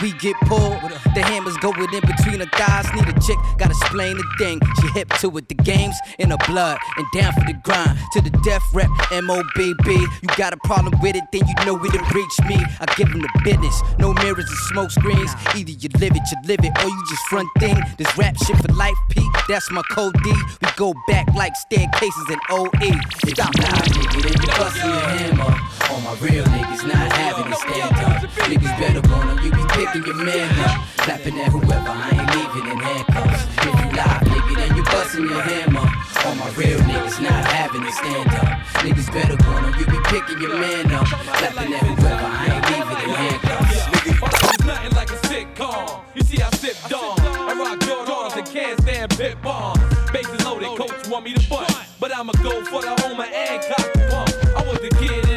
We 0.01 0.13
get 0.13 0.37
pulled, 0.47 0.81
the 1.15 1.23
hammers 1.23 1.57
going 1.59 1.93
in 1.93 2.01
between 2.01 2.41
her 2.41 2.51
thighs. 2.57 2.87
Need 2.95 3.09
a 3.09 3.21
chick, 3.21 3.37
gotta 3.59 3.73
explain 3.73 4.17
the 4.17 4.25
thing. 4.39 4.61
She 4.81 4.89
hip 4.89 5.09
to 5.21 5.37
it, 5.37 5.49
the 5.49 5.55
games 5.55 5.97
in 6.19 6.31
her 6.31 6.41
blood. 6.47 6.79
And 6.97 7.07
down 7.13 7.33
for 7.35 7.45
the 7.45 7.55
grind. 7.63 7.99
To 8.13 8.21
the 8.21 8.31
death 8.45 8.63
rep, 8.73 8.89
M.O.B.B. 9.13 10.07
You 10.23 10.29
got 10.37 10.53
a 10.53 10.59
problem 10.65 10.95
with 11.03 11.17
it, 11.17 11.25
then 11.33 11.43
you 11.47 11.55
know 11.67 11.77
to 11.79 12.15
reach 12.15 12.37
me. 12.47 12.57
I 12.81 12.87
give 12.97 13.11
them 13.11 13.21
the 13.21 13.41
business. 13.45 13.83
No 13.99 14.13
mirrors 14.15 14.49
and 14.49 14.59
smoke 14.71 14.91
screens. 14.91 15.33
Either 15.55 15.73
you 15.73 15.89
live 15.99 16.15
it, 16.15 16.23
you 16.31 16.39
live 16.45 16.61
it, 16.63 16.73
or 16.83 16.89
you 16.89 17.05
just 17.09 17.23
front 17.27 17.49
thing. 17.59 17.77
This 17.99 18.11
rap 18.17 18.37
shit 18.37 18.57
for 18.57 18.73
life, 18.75 18.97
Pete. 19.11 19.25
That's 19.49 19.71
my 19.71 19.83
code 19.91 20.15
D. 20.23 20.31
We 20.63 20.69
go 20.77 20.95
back 21.09 21.33
like 21.35 21.57
staircases 21.57 22.31
in 22.31 22.39
OE. 22.51 22.91
Stop 23.29 23.55
live, 23.59 23.91
nigga, 23.91 24.23
then 24.23 24.37
you 24.41 24.49
bustin' 24.55 24.89
your 24.89 25.01
hammer. 25.01 25.71
All 25.91 26.01
my 26.01 26.15
real 26.21 26.45
niggas 26.45 26.87
not 26.87 27.13
having 27.13 27.53
it 27.53 27.59
stand 27.59 27.97
up. 28.07 28.31
Niggas 28.51 28.79
better 28.79 29.03
want 29.11 29.31
'em, 29.31 29.45
you 29.45 29.51
be 29.51 29.63
picking 29.85 30.05
your 30.05 30.17
man 30.17 30.51
up. 30.61 30.77
Clapping 30.99 31.41
at 31.41 31.49
whoever, 31.49 31.89
I 31.89 32.11
ain't 32.13 32.29
leaving 32.37 32.71
in 32.71 32.79
handcuffs. 32.79 33.45
If 33.57 33.65
you 33.65 33.89
live, 33.97 34.21
nigga, 34.29 34.55
then 34.61 34.77
you 34.77 34.83
bustin' 34.85 35.29
your 35.29 35.41
hammer. 35.41 35.87
All 36.25 36.35
my 36.35 36.49
real 36.51 36.81
niggas 36.81 37.21
not 37.23 37.45
having 37.47 37.83
it 37.85 37.95
stand 37.95 38.29
up. 38.29 38.61
Niggas 38.85 39.09
better 39.13 39.37
'em, 39.41 39.79
you 39.79 39.87
be 39.87 39.99
picking 40.13 40.41
your 40.43 40.59
man 40.59 40.93
up. 40.93 41.07
Clapping 41.07 41.73
at 41.73 41.83
whoever, 41.83 42.27
I 42.27 42.47
ain't 42.53 42.65
leaving 42.71 43.01
in 43.05 43.15
handcuffs. 43.23 44.53
It's 44.53 44.65
nothing 44.65 44.93
like 44.93 45.11
a 45.11 45.19
sitcom. 45.29 46.03
You 46.15 46.23
see, 46.29 46.43
I 46.43 46.51
sip 46.57 46.77
Dawn. 46.89 47.19
I 47.21 47.55
rock 47.55 47.79
Jordans 47.81 48.37
and 48.37 48.47
can't 48.47 48.81
stand 48.83 49.17
pit 49.17 49.41
bombs. 49.43 49.81
Bases 50.13 50.45
loaded, 50.45 50.77
coach 50.77 51.09
want 51.09 51.25
me 51.25 51.33
to 51.33 51.43
butt. 51.49 51.75
But 51.99 52.15
I'ma 52.15 52.33
go 52.43 52.65
for 52.67 52.83
the 52.83 52.95
homer 53.01 53.25
and 53.25 53.63
cock 53.69 53.93
the. 53.95 54.55
I 54.59 54.63
was 54.69 54.79
the 54.81 54.91
kid 55.01 55.30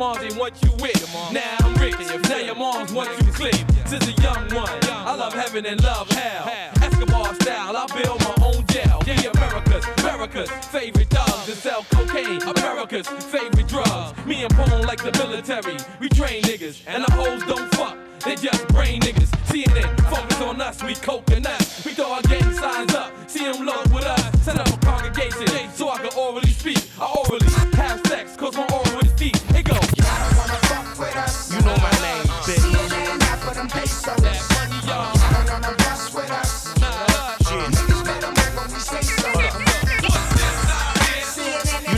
moms 0.00 0.22
ain't 0.22 0.36
want 0.36 0.54
you 0.62 0.72
with. 0.80 1.14
Now 1.30 1.56
I'm 1.60 1.74
rich, 1.74 1.94
now 2.26 2.38
your 2.38 2.54
moms 2.54 2.90
want 2.90 3.10
you 3.20 3.30
clip. 3.32 3.54
Since 3.84 4.08
a 4.08 4.22
young 4.22 4.48
one, 4.54 4.78
I 4.88 5.14
love 5.14 5.34
heaven 5.34 5.66
and 5.66 5.82
love 5.84 6.08
hell. 6.12 6.48
Escobar 6.82 7.34
style, 7.34 7.76
I 7.76 7.86
build 8.00 8.18
my 8.20 8.34
own 8.46 8.64
jail. 8.68 9.02
We 9.04 9.26
America's, 9.26 9.84
America's 9.98 10.50
favorite 10.68 11.10
dogs 11.10 11.46
that 11.46 11.56
sell 11.56 11.84
cocaine. 11.90 12.40
America's 12.42 13.08
favorite 13.08 13.68
drugs. 13.68 14.24
Me 14.24 14.42
and 14.42 14.56
Bone 14.56 14.82
like 14.86 15.02
the 15.02 15.12
military. 15.18 15.76
We 16.00 16.08
train 16.08 16.44
niggas, 16.44 16.82
and 16.86 17.04
the 17.04 17.12
hoes 17.12 17.42
don't 17.42 17.70
fuck. 17.74 17.98
They 18.24 18.36
just 18.36 18.66
brain 18.68 19.02
niggas. 19.02 19.28
CNN, 19.50 20.00
focus 20.08 20.40
on 20.40 20.60
us, 20.62 20.82
we 20.82 20.94
coconuts. 20.94 21.84
We 21.84 21.92
throw 21.92 22.12
our 22.12 22.22
gang 22.22 22.54
signs 22.54 22.94
up, 22.94 23.12
see 23.28 23.44
them 23.44 23.66
low 23.66 23.82
with 23.92 24.06
us. 24.06 24.42
Set 24.44 24.58
up 24.58 24.68
a 24.68 24.76
congregation 24.78 25.46
so 25.74 25.90
I 25.90 25.98
can 25.98 26.16
orally 26.16 26.48
speak. 26.48 26.88
I 26.98 27.04
orally 27.28 27.49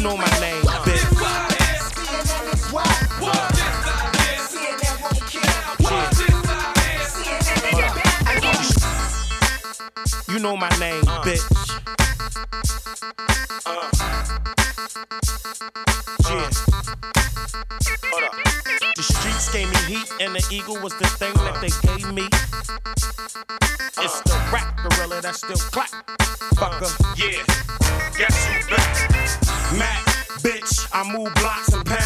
know 0.03 0.17
my 0.17 0.25
name, 0.41 0.62
bitch. 0.83 1.05
You 10.29 10.38
know 10.41 10.57
my 10.57 10.69
name, 10.81 11.05
bitch. 11.23 11.43
Yeah. 16.29 16.51
The 18.97 19.03
streets 19.03 19.53
gave 19.53 19.71
me 19.71 19.77
heat, 19.87 20.12
and 20.21 20.35
the 20.35 20.45
eagle 20.51 20.81
was 20.83 20.99
the 20.99 21.07
thing 21.07 21.35
that 21.35 21.61
they 21.61 21.71
gave 21.87 22.12
me. 22.12 22.27
It's 24.05 24.21
the 24.23 24.35
rap 24.53 24.77
gorilla 24.83 25.21
that 25.21 25.37
still 25.37 25.59
clap. 25.71 25.91
Fucker. 26.57 26.91
Yeah. 27.17 27.72
I 31.03 31.12
move 31.12 31.35
blocks 31.35 31.73
and 31.73 31.85
pounds. 31.85 32.02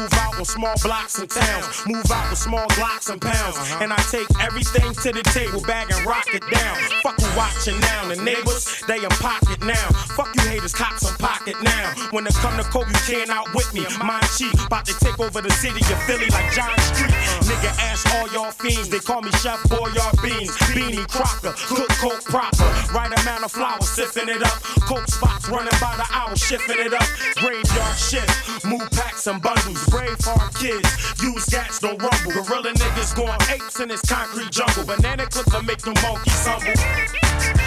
Move 0.00 0.14
out 0.14 0.38
on 0.38 0.44
small 0.46 0.74
blocks 0.82 1.18
and 1.18 1.28
towns. 1.28 1.84
Move 1.86 2.10
out 2.10 2.30
with 2.30 2.38
small 2.38 2.64
blocks 2.80 3.10
and 3.10 3.20
pounds. 3.20 3.56
Uh-huh. 3.56 3.84
And 3.84 3.92
I 3.92 4.00
take 4.08 4.24
everything 4.40 4.94
to 5.04 5.12
the 5.12 5.20
table, 5.28 5.60
bag 5.60 5.92
and 5.92 6.06
rock 6.06 6.24
it 6.32 6.40
down. 6.48 6.76
Fuck 7.04 7.20
you 7.20 7.28
watching 7.36 7.78
now. 7.80 8.08
The 8.08 8.16
neighbors, 8.16 8.80
they 8.88 8.96
in 8.96 9.12
pocket 9.20 9.60
now. 9.60 9.92
Fuck 10.16 10.32
you 10.36 10.48
haters, 10.48 10.72
cops 10.72 11.04
in 11.04 11.14
pocket 11.20 11.60
now. 11.60 11.92
When 12.16 12.26
it 12.26 12.32
come 12.40 12.56
to 12.56 12.64
Kobe, 12.64 12.88
you 12.88 13.04
can't 13.04 13.28
outwit 13.28 13.68
me. 13.74 13.84
Mind 14.00 14.24
cheap, 14.40 14.56
about 14.64 14.86
to 14.86 14.96
take 15.04 15.20
over 15.20 15.42
the 15.42 15.52
city 15.60 15.84
of 15.92 16.00
Philly 16.08 16.32
like 16.32 16.48
John 16.56 16.72
Street. 16.96 17.12
Uh-huh. 17.12 17.52
Nigga, 17.52 17.70
ask 17.84 18.08
all 18.16 18.26
y'all 18.32 18.56
fiends. 18.56 18.88
They 18.88 19.00
call 19.04 19.20
me 19.20 19.30
Chef 19.44 19.60
Boyard 19.68 20.16
Beans. 20.24 20.56
Beanie 20.72 21.04
Crocker, 21.12 21.52
cook 21.68 21.92
coke 22.00 22.24
proper. 22.24 22.64
Right 22.96 23.12
amount 23.20 23.44
of 23.44 23.52
flour, 23.52 23.84
sipping 23.84 24.32
it 24.32 24.40
up. 24.40 24.64
Coke 24.88 25.04
spots 25.12 25.46
running 25.50 25.76
by 25.76 25.92
the 26.00 26.08
hour, 26.16 26.34
shifting 26.36 26.80
it 26.80 26.94
up. 26.94 27.04
Graveyard 27.36 27.98
shift, 28.00 28.64
move 28.64 28.88
packs 28.96 29.26
and 29.26 29.42
bundles. 29.42 29.89
Brave 29.90 30.16
hard 30.20 30.54
kids, 30.54 30.88
use 31.20 31.46
gats, 31.46 31.80
don't 31.80 32.00
rumble. 32.00 32.32
Gorilla 32.32 32.72
niggas 32.72 33.14
going 33.16 33.40
apes 33.50 33.80
in 33.80 33.88
this 33.88 34.02
concrete 34.02 34.50
jungle. 34.50 34.84
Banana 34.84 35.26
clip 35.26 35.46
to 35.46 35.62
make 35.62 35.78
them 35.82 35.94
monkeys 36.02 36.46
humble. 36.46 36.74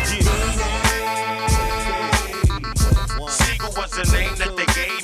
Yeah. 0.10 0.64
Sigel 3.28 3.74
was 3.76 3.92
the 3.92 4.06
name 4.14 4.36
that 4.38 4.56
they 4.56 4.66
gave 4.74 5.03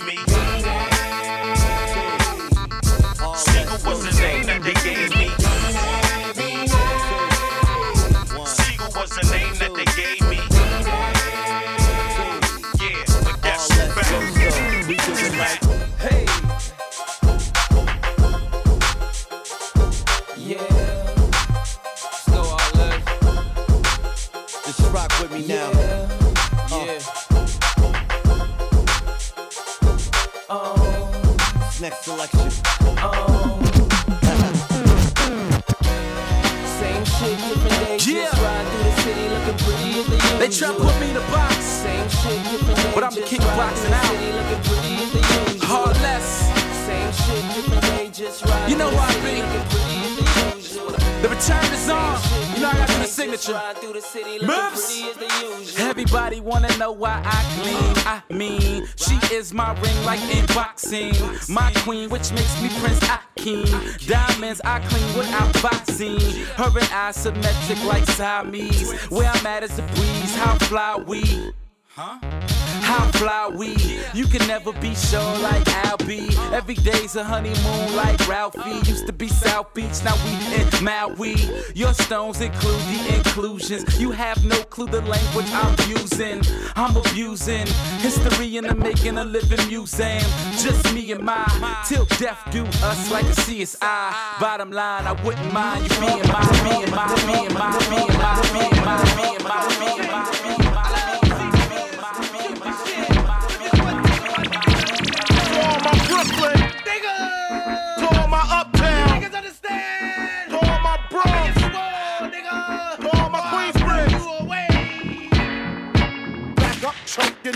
know 56.89 56.95
why 56.95 57.21
I 57.23 57.61
clean. 57.61 57.93
I 58.05 58.21
mean, 58.33 58.87
she 58.95 59.19
is 59.33 59.53
my 59.53 59.79
ring 59.79 60.05
like 60.05 60.21
in 60.35 60.45
boxing. 60.47 61.13
My 61.47 61.71
queen, 61.77 62.09
which 62.09 62.31
makes 62.31 62.61
me 62.61 62.69
Prince 62.79 62.99
Akeem. 62.99 64.07
Diamonds 64.07 64.61
I 64.63 64.79
clean 64.79 65.17
without 65.17 65.61
boxing. 65.61 66.19
Her 66.55 66.69
and 66.77 66.89
I 66.91 67.11
symmetric 67.11 67.83
like 67.85 68.05
Siamese. 68.05 68.91
Where 69.09 69.29
I'm 69.29 69.45
at 69.45 69.63
is 69.63 69.77
a 69.77 69.83
breeze. 69.83 70.35
How 70.35 70.57
fly 70.57 71.03
we? 71.05 71.51
How 71.99 73.11
fly 73.11 73.51
we? 73.53 73.75
You 74.13 74.25
can 74.25 74.47
never 74.47 74.71
be 74.71 74.95
sure 74.95 75.37
like 75.39 75.67
I'll 75.85 75.97
be. 75.97 76.29
Every 76.53 76.75
day's 76.75 77.17
a 77.17 77.25
honeymoon 77.25 77.93
like 77.93 78.25
Ralphie. 78.25 78.89
Used 78.89 79.05
to 79.07 79.11
be 79.11 79.27
South 79.27 79.73
Beach, 79.73 80.01
now 80.05 80.15
we 80.23 80.31
in 80.55 80.83
Maui. 80.83 81.35
Your 81.75 81.93
stones 81.93 82.39
include 82.39 82.79
the 82.83 83.15
inclusions. 83.17 83.99
You 83.99 84.11
have 84.11 84.45
no 84.45 84.63
clue 84.63 84.87
the 84.87 85.01
language 85.01 85.47
I'm 85.51 85.75
using. 85.89 86.41
I'm 86.77 86.95
abusing 86.95 87.67
history 87.99 88.55
in 88.55 88.63
the 88.63 88.75
making 88.75 89.17
a 89.17 89.25
living 89.25 89.67
museum. 89.67 90.23
Just 90.57 90.93
me 90.93 91.11
and 91.11 91.21
my 91.21 91.83
till 91.85 92.05
death 92.17 92.41
do 92.49 92.63
us 92.63 93.11
like 93.11 93.25
a 93.25 93.35
CSI. 93.43 94.39
Bottom 94.39 94.71
line, 94.71 95.05
I 95.05 95.21
wouldn't 95.21 95.51
mind 95.53 95.83
you 95.83 95.99
being 95.99 96.27
my, 96.31 96.47
and 96.47 96.63
my, 96.63 96.81
and 96.81 96.91
my, 96.91 97.43
and 97.43 97.53
my, 97.53 97.75
and 97.75 97.89
my, 97.89 98.07
and 98.07 98.19
my, 98.19 99.03
and 99.35 99.43
my, 99.43 99.55
and 99.97 100.07
my. 100.07 100.58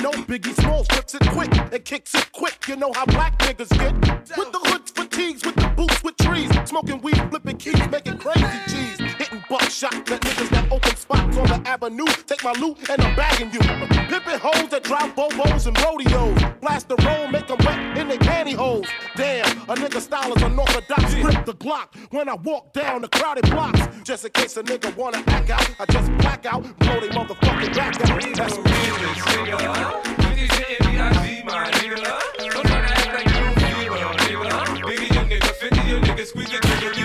Know 0.03 0.11
Biggie 0.11 0.53
Smalls 0.59 0.85
flips 0.87 1.15
it 1.15 1.25
quick 1.29 1.55
and 1.55 1.85
kicks 1.85 2.13
it 2.13 2.29
quick. 2.33 2.67
You 2.67 2.75
know 2.75 2.91
how 2.93 3.05
black 3.05 3.39
niggas 3.39 3.69
get 3.79 3.93
with 4.37 4.51
the 4.51 4.59
hoods, 4.59 4.91
fatigues, 4.91 5.45
with 5.45 5.55
the 5.55 5.69
boots, 5.77 6.03
with 6.03 6.17
trees, 6.17 6.49
smoking 6.65 6.99
weed, 7.01 7.15
flipping 7.29 7.55
keys, 7.55 7.79
making 7.89 8.17
crazy 8.17 8.59
G's, 8.67 8.99
hitting 9.13 9.41
buckshot. 9.49 9.93
Let 10.09 10.19
niggas 10.19 10.49
that 10.49 10.69
open 10.73 10.95
spots 10.97 11.37
on 11.37 11.47
the 11.47 11.69
avenue 11.69 12.05
take 12.27 12.43
my 12.43 12.51
loot 12.59 12.77
and 12.89 13.01
I'm 13.01 13.15
bagging 13.15 13.51
you. 13.53 13.59
Pimping 13.59 14.39
hoes 14.39 14.67
that 14.71 14.83
drive 14.83 15.15
bobos 15.15 15.67
and 15.67 15.77
rodeos, 15.81 16.37
blast 16.59 16.89
the 16.89 16.97
roll, 16.97 17.29
make 17.29 17.49
'em 17.49 17.57
wet 17.65 17.97
in 17.97 18.09
their 18.09 18.17
pantyhose. 18.17 18.89
Damn, 19.15 19.52
a 19.69 19.75
nigga 19.75 20.01
style 20.01 20.33
is 20.33 20.43
unorthodox. 20.43 21.15
Grip 21.15 21.45
the 21.45 21.53
Glock 21.53 21.87
when 22.09 22.27
I 22.27 22.33
walk 22.33 22.73
down 22.73 23.01
the 23.01 23.07
crowded 23.07 23.49
blocks. 23.49 23.79
Just 24.03 24.25
in 24.25 24.31
case 24.31 24.57
a 24.57 24.63
nigga 24.63 24.93
wanna 24.97 25.23
act 25.27 25.49
out, 25.49 25.69
I 25.79 25.85
just 25.85 26.11
black 26.17 26.45
out, 26.45 26.63
blow 26.79 26.99
they 26.99 27.07
motherfucking 27.07 27.73
back 27.73 27.95
out. 28.01 28.35
That's 28.35 28.57
real, 28.57 28.95
nigga. 28.97 30.03
Biggie 30.17 31.45
my 31.45 31.71
nigga. 31.71 32.51
Don't 32.51 32.65
to 32.65 32.73
act 32.73 33.07
like 33.13 33.27
you 33.27 33.53
nigga. 34.19 34.53
Biggie 34.83 36.25
squeeze 36.25 36.51
your 36.51 36.59
nigga. 36.61 37.02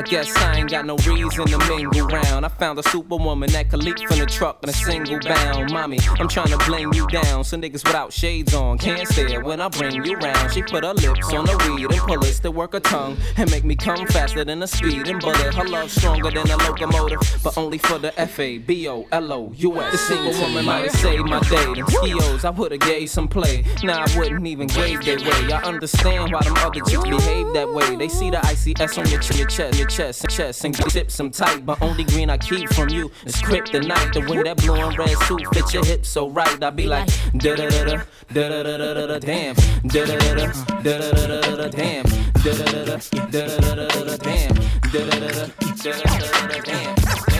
I 0.00 0.02
guess 0.02 0.34
I 0.34 0.56
ain't 0.56 0.70
got 0.70 0.86
no 0.86 0.96
reason 0.96 1.44
to 1.44 1.58
mingle 1.68 2.06
round. 2.06 2.46
I 2.46 2.48
found 2.48 2.78
a 2.78 2.82
superwoman 2.84 3.50
that 3.50 3.68
could 3.68 3.82
leap 3.82 3.98
from 4.08 4.18
the 4.18 4.24
truck 4.24 4.62
in 4.62 4.70
a 4.70 4.72
single 4.72 5.20
bound. 5.20 5.70
Mommy, 5.74 5.98
I'm 6.18 6.26
trying 6.26 6.48
to 6.48 6.56
bling 6.64 6.94
you 6.94 7.06
down. 7.08 7.44
So 7.44 7.58
niggas 7.58 7.84
without 7.84 8.10
shades 8.10 8.54
on 8.54 8.78
can't 8.78 9.06
stare 9.06 9.44
when 9.44 9.60
I 9.60 9.68
bring 9.68 10.02
you 10.02 10.16
round. 10.16 10.54
She 10.54 10.62
put 10.62 10.84
her 10.84 10.94
lips 10.94 11.30
on 11.34 11.44
the 11.44 11.54
weed 11.68 11.92
and 11.92 12.00
pull 12.00 12.24
it 12.24 12.32
to 12.32 12.50
work 12.50 12.72
her 12.72 12.80
tongue 12.80 13.18
and 13.36 13.50
make 13.50 13.62
me 13.62 13.76
come 13.76 14.06
faster 14.06 14.42
than 14.42 14.62
a 14.62 14.66
speeding 14.66 15.18
bullet. 15.18 15.52
Her 15.54 15.68
love 15.68 15.90
stronger 15.90 16.30
than 16.30 16.50
a 16.50 16.56
locomotive, 16.56 17.20
but 17.44 17.58
only 17.58 17.76
for 17.76 17.98
the 17.98 18.18
F 18.18 18.38
A 18.40 18.56
B 18.56 18.88
O 18.88 19.06
L 19.12 19.30
O 19.30 19.52
U 19.54 19.80
S. 19.82 19.92
The 19.92 19.98
single 19.98 20.40
woman 20.40 20.64
might 20.64 20.84
have 20.84 20.92
saved 20.92 21.28
my 21.28 21.40
day. 21.40 21.74
Them 21.74 21.84
skios, 21.84 22.46
I 22.46 22.50
would've 22.50 22.80
gave 22.80 23.10
some 23.10 23.28
play. 23.28 23.66
Nah, 23.82 24.06
I 24.08 24.18
wouldn't 24.18 24.46
even 24.46 24.66
gave 24.68 25.04
their 25.04 25.18
way. 25.18 25.52
I 25.52 25.60
understand 25.62 26.32
why 26.32 26.40
them 26.40 26.54
other 26.56 26.80
chicks 26.80 27.02
behave 27.04 27.52
that 27.52 27.70
way. 27.70 27.96
They 27.96 28.08
see 28.08 28.30
the 28.30 28.38
ICS 28.38 28.96
on 28.96 29.06
your, 29.10 29.20
ch- 29.20 29.36
your 29.36 29.46
chest, 29.46 29.78
chest, 29.90 30.24
and 30.24 30.32
chest, 30.32 30.64
and 30.64 30.74
zip 30.90 31.10
some 31.10 31.30
tight. 31.30 31.66
But 31.66 31.82
only 31.82 32.04
green 32.04 32.30
I 32.30 32.38
keep 32.38 32.68
from 32.72 32.88
you 32.88 33.10
is 33.26 33.36
kryptonite. 33.36 34.12
The 34.12 34.20
way 34.32 34.42
that 34.42 34.58
blue 34.58 34.74
and 34.74 34.96
red 34.96 35.16
suit 35.26 35.42
fit 35.52 35.74
your 35.74 35.84
hips 35.84 36.08
so 36.08 36.28
right. 36.30 36.62
I 36.62 36.70
be 36.70 36.86
like 36.86 37.08
da 37.36 37.56
da 37.56 37.68
da 37.68 37.84
da 37.84 38.02
da 38.32 38.48
da 38.48 38.62
da 38.62 38.76
da 38.76 38.94
da 38.94 39.06
da 39.06 39.18
damn 39.18 39.54
da 39.86 40.04
da 40.04 40.16
da 40.16 40.34
da 40.34 40.52
da 40.82 40.98
da 40.98 41.22
da 41.22 41.40
da 41.40 41.56
da 41.56 41.68
damn 41.68 42.04
da 42.42 42.52
da 42.52 42.64
da 42.72 42.84
da 42.84 42.98
da 43.30 43.46
da 43.46 43.56
da 43.58 43.88
da 43.88 44.04
da 44.04 44.16
damn 44.16 44.54
da 44.92 45.04
da 45.04 45.18
da 45.18 45.30
da 45.30 45.46
da 45.60 45.92
da 45.92 46.08
da 46.10 46.48
da 46.48 46.60
damn 46.62 46.94
damn 46.94 47.30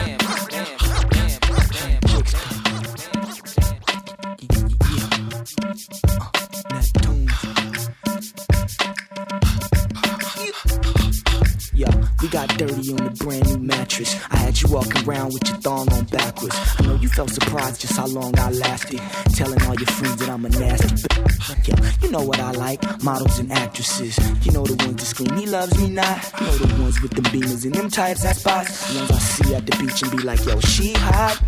we 12.21 12.27
got 12.27 12.49
dirty 12.57 12.91
on 12.91 13.03
the 13.03 13.15
brand 13.23 13.47
new 13.49 13.57
mattress. 13.59 14.15
I 14.29 14.37
had 14.37 14.61
you 14.61 14.69
walking 14.69 15.07
around 15.07 15.33
with 15.33 15.47
your 15.47 15.57
thong 15.57 15.91
on 15.91 16.05
backwards. 16.05 16.55
I 16.77 16.83
know 16.85 16.95
you 16.95 17.09
felt 17.09 17.31
surprised 17.31 17.81
just 17.81 17.97
how 17.97 18.07
long 18.07 18.37
I 18.37 18.51
lasted. 18.51 19.01
Telling 19.33 19.61
all 19.63 19.75
your 19.75 19.87
friends 19.87 20.17
that 20.17 20.29
I'm 20.29 20.45
a 20.45 20.49
nasty 20.49 21.07
bitch. 21.07 21.67
Yeah, 21.67 21.91
you 22.01 22.11
know 22.11 22.23
what 22.23 22.39
I 22.39 22.51
like 22.51 22.81
models 23.03 23.39
and 23.39 23.51
actresses. 23.51 24.17
You 24.45 24.51
know 24.51 24.63
the 24.63 24.75
ones 24.85 24.97
that 24.97 25.05
scream, 25.05 25.35
he 25.37 25.45
loves 25.45 25.77
me 25.79 25.89
not. 25.89 26.31
You 26.39 26.45
know 26.45 26.57
the 26.57 26.81
ones 26.81 27.01
with 27.01 27.11
them 27.11 27.25
beamers 27.25 27.65
and 27.65 27.73
them 27.73 27.89
types 27.89 28.23
that 28.23 28.35
spots. 28.35 28.93
The 28.93 28.99
ones 28.99 29.11
I 29.11 29.17
see 29.17 29.55
at 29.55 29.65
the 29.65 29.77
beach 29.77 30.01
and 30.03 30.11
be 30.11 30.19
like, 30.19 30.45
yo, 30.45 30.59
she 30.59 30.93
hot. 30.93 31.41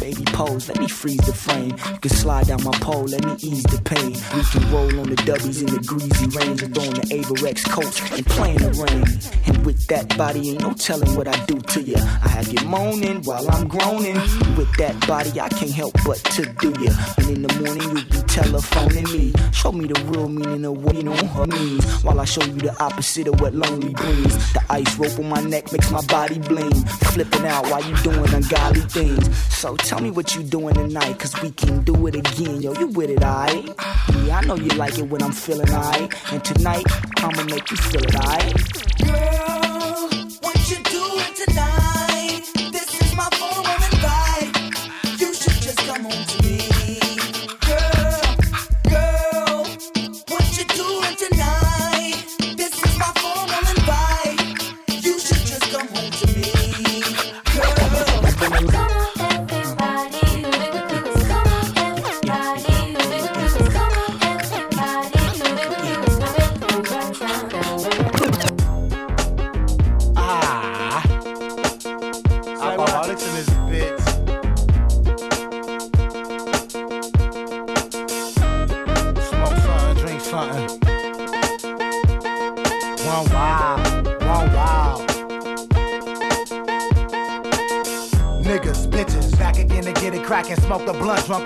Baby 0.00 0.24
pose, 0.32 0.68
let 0.68 0.78
me 0.78 0.88
freeze 0.88 1.20
the 1.26 1.32
frame. 1.34 1.70
You 1.92 1.98
can 2.00 2.10
slide 2.10 2.46
down 2.46 2.64
my 2.64 2.72
pole, 2.80 3.04
let 3.04 3.24
me 3.24 3.34
ease 3.40 3.62
the 3.64 3.80
pain. 3.82 4.12
We 4.34 4.42
can 4.44 4.72
roll 4.72 5.00
on 5.00 5.10
the 5.10 5.16
dubbies 5.16 5.60
in 5.60 5.66
the 5.66 5.80
greasy 5.86 6.26
range 6.38 6.62
and 6.62 6.74
throwing 6.74 6.94
the 6.94 7.02
Avirex 7.02 7.68
coats 7.68 8.00
and 8.16 8.24
playing 8.26 8.58
the 8.58 8.72
rain. 8.80 9.04
And 9.46 9.66
with 9.66 9.86
that 9.88 10.16
body, 10.16 10.50
ain't 10.50 10.60
no 10.62 10.72
telling 10.72 11.14
what 11.16 11.28
I 11.28 11.44
do 11.44 11.60
to 11.60 11.82
ya. 11.82 11.98
I 12.24 12.28
have 12.28 12.48
you 12.48 12.66
moaning 12.66 13.22
while 13.24 13.48
I'm 13.50 13.68
groaning. 13.68 14.14
With 14.56 14.74
that 14.78 14.96
body, 15.06 15.38
I 15.38 15.48
can't 15.50 15.70
help 15.70 15.94
but 16.06 16.18
to 16.36 16.46
do 16.46 16.72
ya. 16.80 16.92
And 17.18 17.30
in 17.30 17.42
the 17.42 17.52
morning, 17.60 17.96
you 17.96 18.04
be 18.04 18.22
telephoning 18.26 19.04
me. 19.12 19.32
Show 19.52 19.72
me 19.72 19.86
the 19.86 20.00
real 20.06 20.28
meaning 20.28 20.64
of 20.64 20.82
what 20.82 20.96
you 20.96 21.02
know 21.02 21.46
means. 21.46 22.02
While 22.02 22.20
I 22.20 22.24
show 22.24 22.42
you 22.44 22.54
the 22.54 22.74
opposite 22.82 23.28
of 23.28 23.40
what 23.40 23.54
lonely 23.54 23.92
brings. 23.92 24.52
The 24.54 24.62
ice 24.70 24.96
rope 24.96 25.18
on 25.18 25.28
my 25.28 25.42
neck 25.42 25.72
makes 25.72 25.90
my 25.90 26.02
body 26.06 26.38
bling. 26.38 26.72
Flipping 27.12 27.46
out 27.46 27.64
while 27.70 27.84
you 27.84 27.94
doing 27.96 28.32
ungodly 28.32 28.82
things. 28.82 29.36
So 29.54 29.76
tell 29.76 29.99
me 30.02 30.10
what 30.10 30.34
you 30.34 30.42
doing 30.42 30.74
tonight, 30.74 31.18
cause 31.18 31.34
we 31.42 31.50
can 31.50 31.82
do 31.82 32.06
it 32.06 32.14
again. 32.14 32.62
Yo, 32.62 32.72
you 32.74 32.86
with 32.88 33.10
it, 33.10 33.22
alright? 33.22 33.66
Yeah, 34.24 34.38
I 34.38 34.44
know 34.46 34.54
you 34.56 34.68
like 34.70 34.98
it 34.98 35.02
when 35.02 35.22
I'm 35.22 35.32
feeling 35.32 35.70
alright. 35.70 36.32
And 36.32 36.44
tonight, 36.44 36.84
I'ma 37.18 37.42
make 37.44 37.70
you 37.70 37.76
feel 37.76 38.04
it, 38.04 38.14
alright? 38.14 38.54
Girl, 39.04 39.59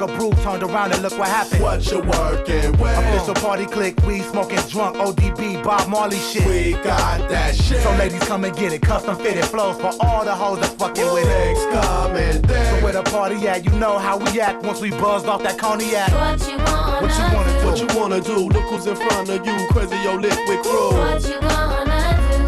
a 0.04 0.18
brew, 0.18 0.30
turned 0.42 0.62
around 0.62 0.92
and 0.92 1.02
look 1.02 1.16
what 1.18 1.28
happened. 1.28 1.62
What 1.62 1.90
you 1.90 2.00
working 2.00 2.72
with? 2.78 2.98
Official 2.98 3.34
party 3.34 3.66
click, 3.66 3.96
we 4.06 4.20
smoking 4.20 4.58
drunk, 4.68 4.96
ODB, 4.96 5.62
Bob 5.64 5.88
Marley 5.88 6.18
shit. 6.18 6.46
We 6.46 6.72
got 6.82 7.28
that 7.30 7.54
shit. 7.54 7.82
So 7.82 7.90
ladies 7.96 8.22
come 8.24 8.44
and 8.44 8.54
get 8.56 8.72
it, 8.72 8.82
custom 8.82 9.16
fitted 9.16 9.44
flows 9.46 9.80
for 9.80 9.92
all 10.00 10.24
the 10.24 10.34
hoes 10.34 10.60
that 10.60 10.78
fucking 10.78 11.12
with 11.12 11.24
it. 11.24 11.28
Next 11.28 11.86
coming 11.86 12.42
there. 12.42 12.78
So 12.78 12.84
where 12.84 12.92
the 12.92 13.02
party 13.02 13.48
at, 13.48 13.64
you 13.64 13.72
know 13.72 13.98
how 13.98 14.18
we 14.18 14.40
act 14.40 14.64
once 14.64 14.80
we 14.80 14.90
buzzed 14.90 15.26
off 15.26 15.42
that 15.42 15.58
cognac. 15.58 16.12
What 16.12 16.48
you 16.48 16.58
wanna 16.58 17.02
What 17.02 17.18
you 17.18 17.36
wanna 17.36 17.60
do? 17.60 17.66
What 17.66 17.80
you 17.80 18.00
wanna 18.00 18.20
do? 18.20 18.48
Look 18.48 18.64
who's 18.64 18.86
in 18.86 18.96
front 18.96 19.28
of 19.30 19.46
you, 19.46 19.66
crazy 19.70 19.96
yo 20.04 20.16
liquid 20.16 20.60
crew. 20.62 20.92
What 20.92 21.22
you 21.22 21.40
gonna 21.40 21.48
do? 21.48 21.53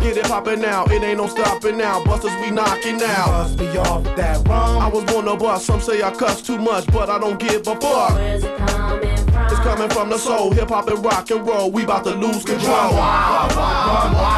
Get 0.07 0.19
it 0.19 0.25
poppin' 0.27 0.61
now, 0.61 0.85
it 0.85 1.03
ain't 1.03 1.19
no 1.19 1.27
stopping 1.27 1.79
now. 1.79 2.05
Busters 2.05 2.31
we 2.40 2.53
knocking 2.53 3.03
out. 3.03 3.27
Must 3.27 3.59
be 3.59 3.66
off 3.77 4.05
that 4.14 4.47
rum. 4.47 4.79
I 4.79 4.87
was 4.87 5.03
born 5.03 5.25
to 5.25 5.35
bust, 5.35 5.66
some 5.66 5.81
say 5.81 6.01
I 6.01 6.12
cuss 6.12 6.40
too 6.42 6.59
much, 6.59 6.87
but 6.92 7.11
I 7.11 7.19
don't 7.19 7.40
give 7.40 7.66
a 7.66 7.75
fuck. 7.75 8.14
Where's 8.14 8.45
it 8.45 8.57
coming 8.57 9.16
from? 9.16 9.47
It's 9.47 9.61
coming 9.61 9.90
from 9.90 10.11
the 10.11 10.19
soul, 10.19 10.53
hip 10.53 10.69
hop 10.69 10.87
and 10.87 11.05
rock 11.05 11.29
and 11.33 11.45
roll. 11.45 11.73
We 11.73 11.83
about 11.83 12.05
to 12.05 12.14
lose 12.14 12.45
control. 12.45 12.71
Wow, 12.71 12.92
wow, 12.92 13.49
wow, 13.57 14.12
wow. 14.14 14.36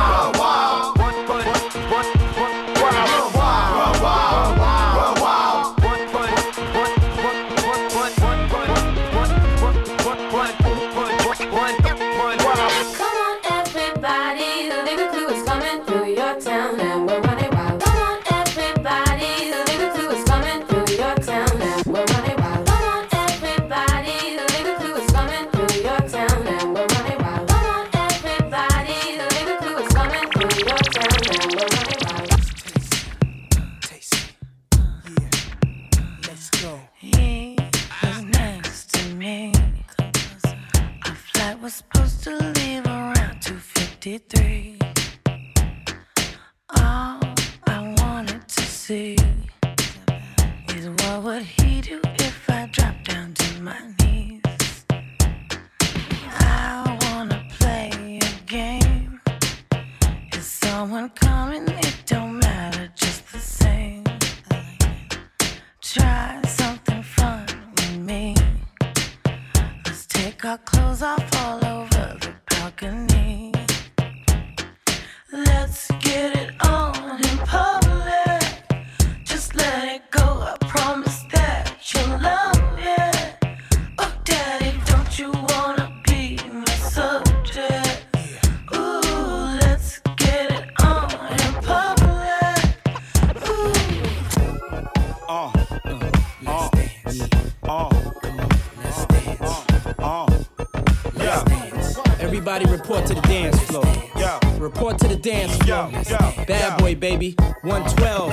Report 102.88 103.06
to 103.08 103.14
the 103.14 103.20
dance 103.20 103.60
floor. 103.64 103.84
yeah, 104.16 104.40
Report 104.58 104.98
to 105.00 105.08
the 105.08 105.16
dance 105.16 105.54
floor. 105.58 105.90
yeah, 105.92 106.02
yeah. 106.08 106.44
Bad 106.46 106.78
boy, 106.78 106.94
baby. 106.94 107.34
112. 107.60 108.32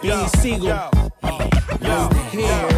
Beanie 0.00 0.28
Sigel. 0.36 0.88
Here 2.30 2.40
we 2.40 2.42
go. 2.70 2.75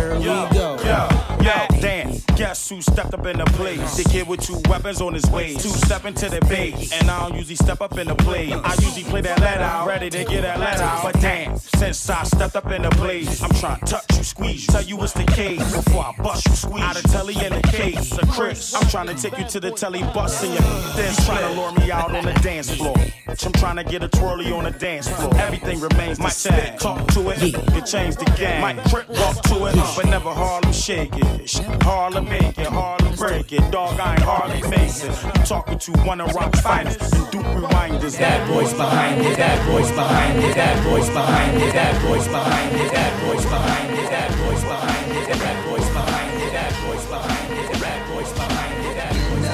Who 2.68 2.82
stepped 2.82 3.14
up 3.14 3.24
in 3.26 3.38
the 3.38 3.44
place? 3.44 3.96
The 3.96 4.08
kid 4.08 4.28
with 4.28 4.40
two 4.40 4.60
weapons 4.68 5.00
on 5.00 5.14
his 5.14 5.28
waist. 5.30 5.60
Two 5.60 5.68
step 5.68 6.04
into 6.04 6.28
the 6.28 6.40
base. 6.42 6.92
And 6.92 7.10
I 7.10 7.28
don't 7.28 7.36
usually 7.36 7.56
step 7.56 7.80
up 7.80 7.96
in 7.98 8.08
the 8.08 8.14
place. 8.14 8.52
I 8.52 8.74
usually 8.74 9.04
play 9.04 9.20
that 9.22 9.40
let 9.40 9.60
out, 9.60 9.86
ready 9.86 10.10
to 10.10 10.24
get 10.24 10.42
that 10.42 10.58
let 10.58 10.80
out. 10.80 11.02
But 11.02 11.20
damn, 11.20 11.56
since 11.58 12.08
I 12.10 12.24
stepped 12.24 12.56
up 12.56 12.70
in 12.70 12.82
the 12.82 12.90
place, 12.90 13.42
I'm 13.42 13.50
trying 13.50 13.80
to 13.80 13.86
touch 13.86 14.16
you, 14.16 14.24
squeeze 14.24 14.66
you. 14.66 14.72
Tell 14.72 14.82
you 14.82 14.96
what's 14.96 15.12
the 15.12 15.24
case 15.24 15.60
before 15.74 16.06
I 16.06 16.22
bust 16.22 16.46
you, 16.46 16.54
squeeze. 16.54 16.82
Out 16.82 16.96
of 16.96 17.10
telly 17.10 17.34
in 17.44 17.52
the 17.52 17.62
case, 17.62 18.12
a 18.18 18.26
Chris. 18.26 18.74
I'm 18.74 18.86
trying 18.88 19.06
to 19.06 19.14
take 19.14 19.38
you 19.38 19.44
to 19.44 19.60
the 19.60 19.70
telly 19.70 20.02
bus 20.02 20.42
and 20.42 20.52
you 20.52 20.60
then 20.96 21.14
trying 21.24 21.48
to 21.48 21.60
lure 21.60 21.72
me 21.72 21.90
out 21.90 22.14
on 22.14 22.24
the 22.24 22.34
dance 22.40 22.70
floor. 22.70 22.96
I'm 23.28 23.52
trying 23.52 23.76
to 23.76 23.84
get 23.84 24.02
a 24.02 24.08
twirly 24.08 24.52
on 24.52 24.64
the 24.64 24.70
dance 24.70 25.08
floor. 25.08 25.34
Everything 25.36 25.80
remains 25.80 26.18
my 26.18 26.28
same. 26.28 26.76
Talk 26.78 27.06
to 27.12 27.30
it, 27.30 27.40
you 27.42 27.82
change 27.82 28.16
the 28.16 28.30
game. 28.36 28.60
Might 28.60 28.84
trip, 28.86 29.08
walk 29.08 29.42
to 29.44 29.66
it, 29.66 29.76
but 29.96 30.06
never 30.06 30.30
Harlem 30.30 30.72
shake 30.72 31.10
it. 31.14 31.52
Harlem 31.82 32.28
make 32.28 32.57
it, 32.60 32.66
Harlem 32.66 33.14
break 33.16 33.52
it. 33.52 33.70
Dog, 33.70 33.98
I 34.00 34.14
ain't 34.14 34.22
Harley 34.22 34.62
Mason. 34.68 35.10
You 35.10 35.42
talking 35.44 35.78
to 35.78 35.92
one 36.02 36.20
of 36.20 36.34
rock's 36.34 36.60
finest 36.60 37.00
and 37.00 37.30
Duke 37.30 37.46
reminders. 37.54 38.16
That 38.18 38.46
voice 38.48 38.72
behind 38.74 39.20
it, 39.22 39.36
that 39.36 39.64
voice 39.66 39.90
behind 39.92 40.38
it, 40.44 40.54
that 40.56 40.82
voice 40.84 41.08
behind 41.08 41.56
it, 41.62 41.74
that 41.74 42.02
voice 42.02 42.26
behind 42.26 42.80
it, 42.80 42.92
that 42.92 43.30
voice 43.30 43.52
behind 43.52 43.90
it, 43.98 44.10
that 44.10 44.30
voice 44.40 44.64
behind 44.64 45.20
it, 45.20 45.30
that 45.30 45.60
voice 45.64 45.92
behind 45.92 46.32
it, 46.32 46.50
that 46.50 46.72
voice 46.84 47.04
behind 47.04 47.52
it, 47.52 47.72
that 47.72 48.02
voice 48.10 48.32
behind 48.32 48.84
it, 48.86 48.96
that 48.96 49.14
voice 49.14 49.48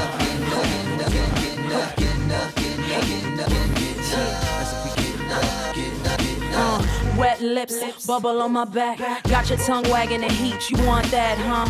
Uh, 6.57 7.17
wet 7.19 7.41
lips, 7.41 8.07
bubble 8.07 8.41
on 8.41 8.53
my 8.53 8.65
back. 8.65 8.99
Got 9.25 9.49
your 9.49 9.59
tongue 9.59 9.85
wagging 9.91 10.21
the 10.21 10.29
heat. 10.29 10.71
You 10.71 10.87
want 10.87 11.07
that, 11.11 11.37
huh? 11.37 11.67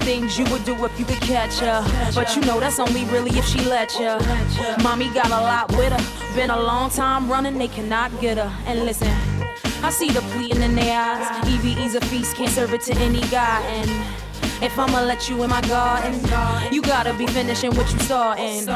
Things 0.00 0.38
you 0.38 0.44
would 0.46 0.64
do 0.64 0.74
if 0.84 0.98
you 0.98 1.04
could 1.04 1.20
catch 1.20 1.58
her. 1.58 1.84
But 2.14 2.34
you 2.34 2.42
know 2.42 2.58
that's 2.58 2.78
only 2.80 3.04
really 3.06 3.30
if 3.38 3.46
she 3.46 3.60
let 3.64 3.92
ya. 4.00 4.18
Mommy 4.82 5.08
got 5.10 5.26
a 5.26 5.30
lot 5.30 5.70
with 5.76 5.92
her. 5.92 6.34
Been 6.34 6.50
a 6.50 6.60
long 6.60 6.90
time 6.90 7.30
running, 7.30 7.58
they 7.58 7.68
cannot 7.68 8.10
get 8.20 8.38
her. 8.38 8.50
And 8.66 8.84
listen, 8.84 9.08
I 9.82 9.90
see 9.90 10.10
the 10.10 10.20
pleading 10.32 10.62
in 10.62 10.74
their 10.74 10.98
eyes. 10.98 11.46
EVE's 11.46 11.94
a 11.94 12.00
feast, 12.00 12.34
can't 12.34 12.50
serve 12.50 12.74
it 12.74 12.80
to 12.82 12.94
any 12.96 13.20
guy. 13.28 13.60
And 13.62 13.90
if 14.62 14.78
I'ma 14.78 15.02
let 15.02 15.28
you 15.28 15.42
in 15.42 15.50
my 15.50 15.60
garden, 15.62 16.14
you 16.72 16.82
gotta 16.82 17.14
be 17.14 17.26
finishing 17.26 17.74
what 17.76 17.92
you 17.92 17.98
starting. 18.00 18.68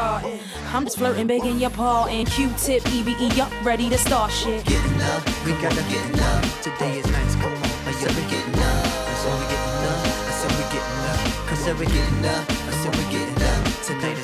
I'm 0.73 0.85
just 0.85 0.99
flirting, 0.99 1.27
begging 1.27 1.59
your 1.59 1.71
paw 1.71 2.07
and 2.07 2.29
Q-tip, 2.29 2.87
EVE, 2.93 3.41
up, 3.41 3.53
ready 3.65 3.89
to 3.89 3.99
start 3.99 4.31
shit. 4.31 4.65
Getting 4.67 5.01
up, 5.03 5.25
we 5.45 5.53
gotta 5.53 5.83
get 5.89 6.21
up. 6.21 6.45
Today 6.63 6.99
is 6.99 7.07
nice, 7.07 7.35
come 7.37 7.53
on. 7.53 7.63
We 7.87 8.23
getting 8.31 8.55
up. 8.55 8.85
I 8.87 9.15
said 9.15 9.35
we 9.39 9.49
getting 9.51 9.74
said 11.64 11.79
we 11.79 11.87
getting 11.87 12.27
up. 12.27 12.44
I 12.50 12.72
said 12.83 12.94
we 12.94 13.05
getting 13.05 13.42
up. 13.42 13.64
Tonight 13.87 14.24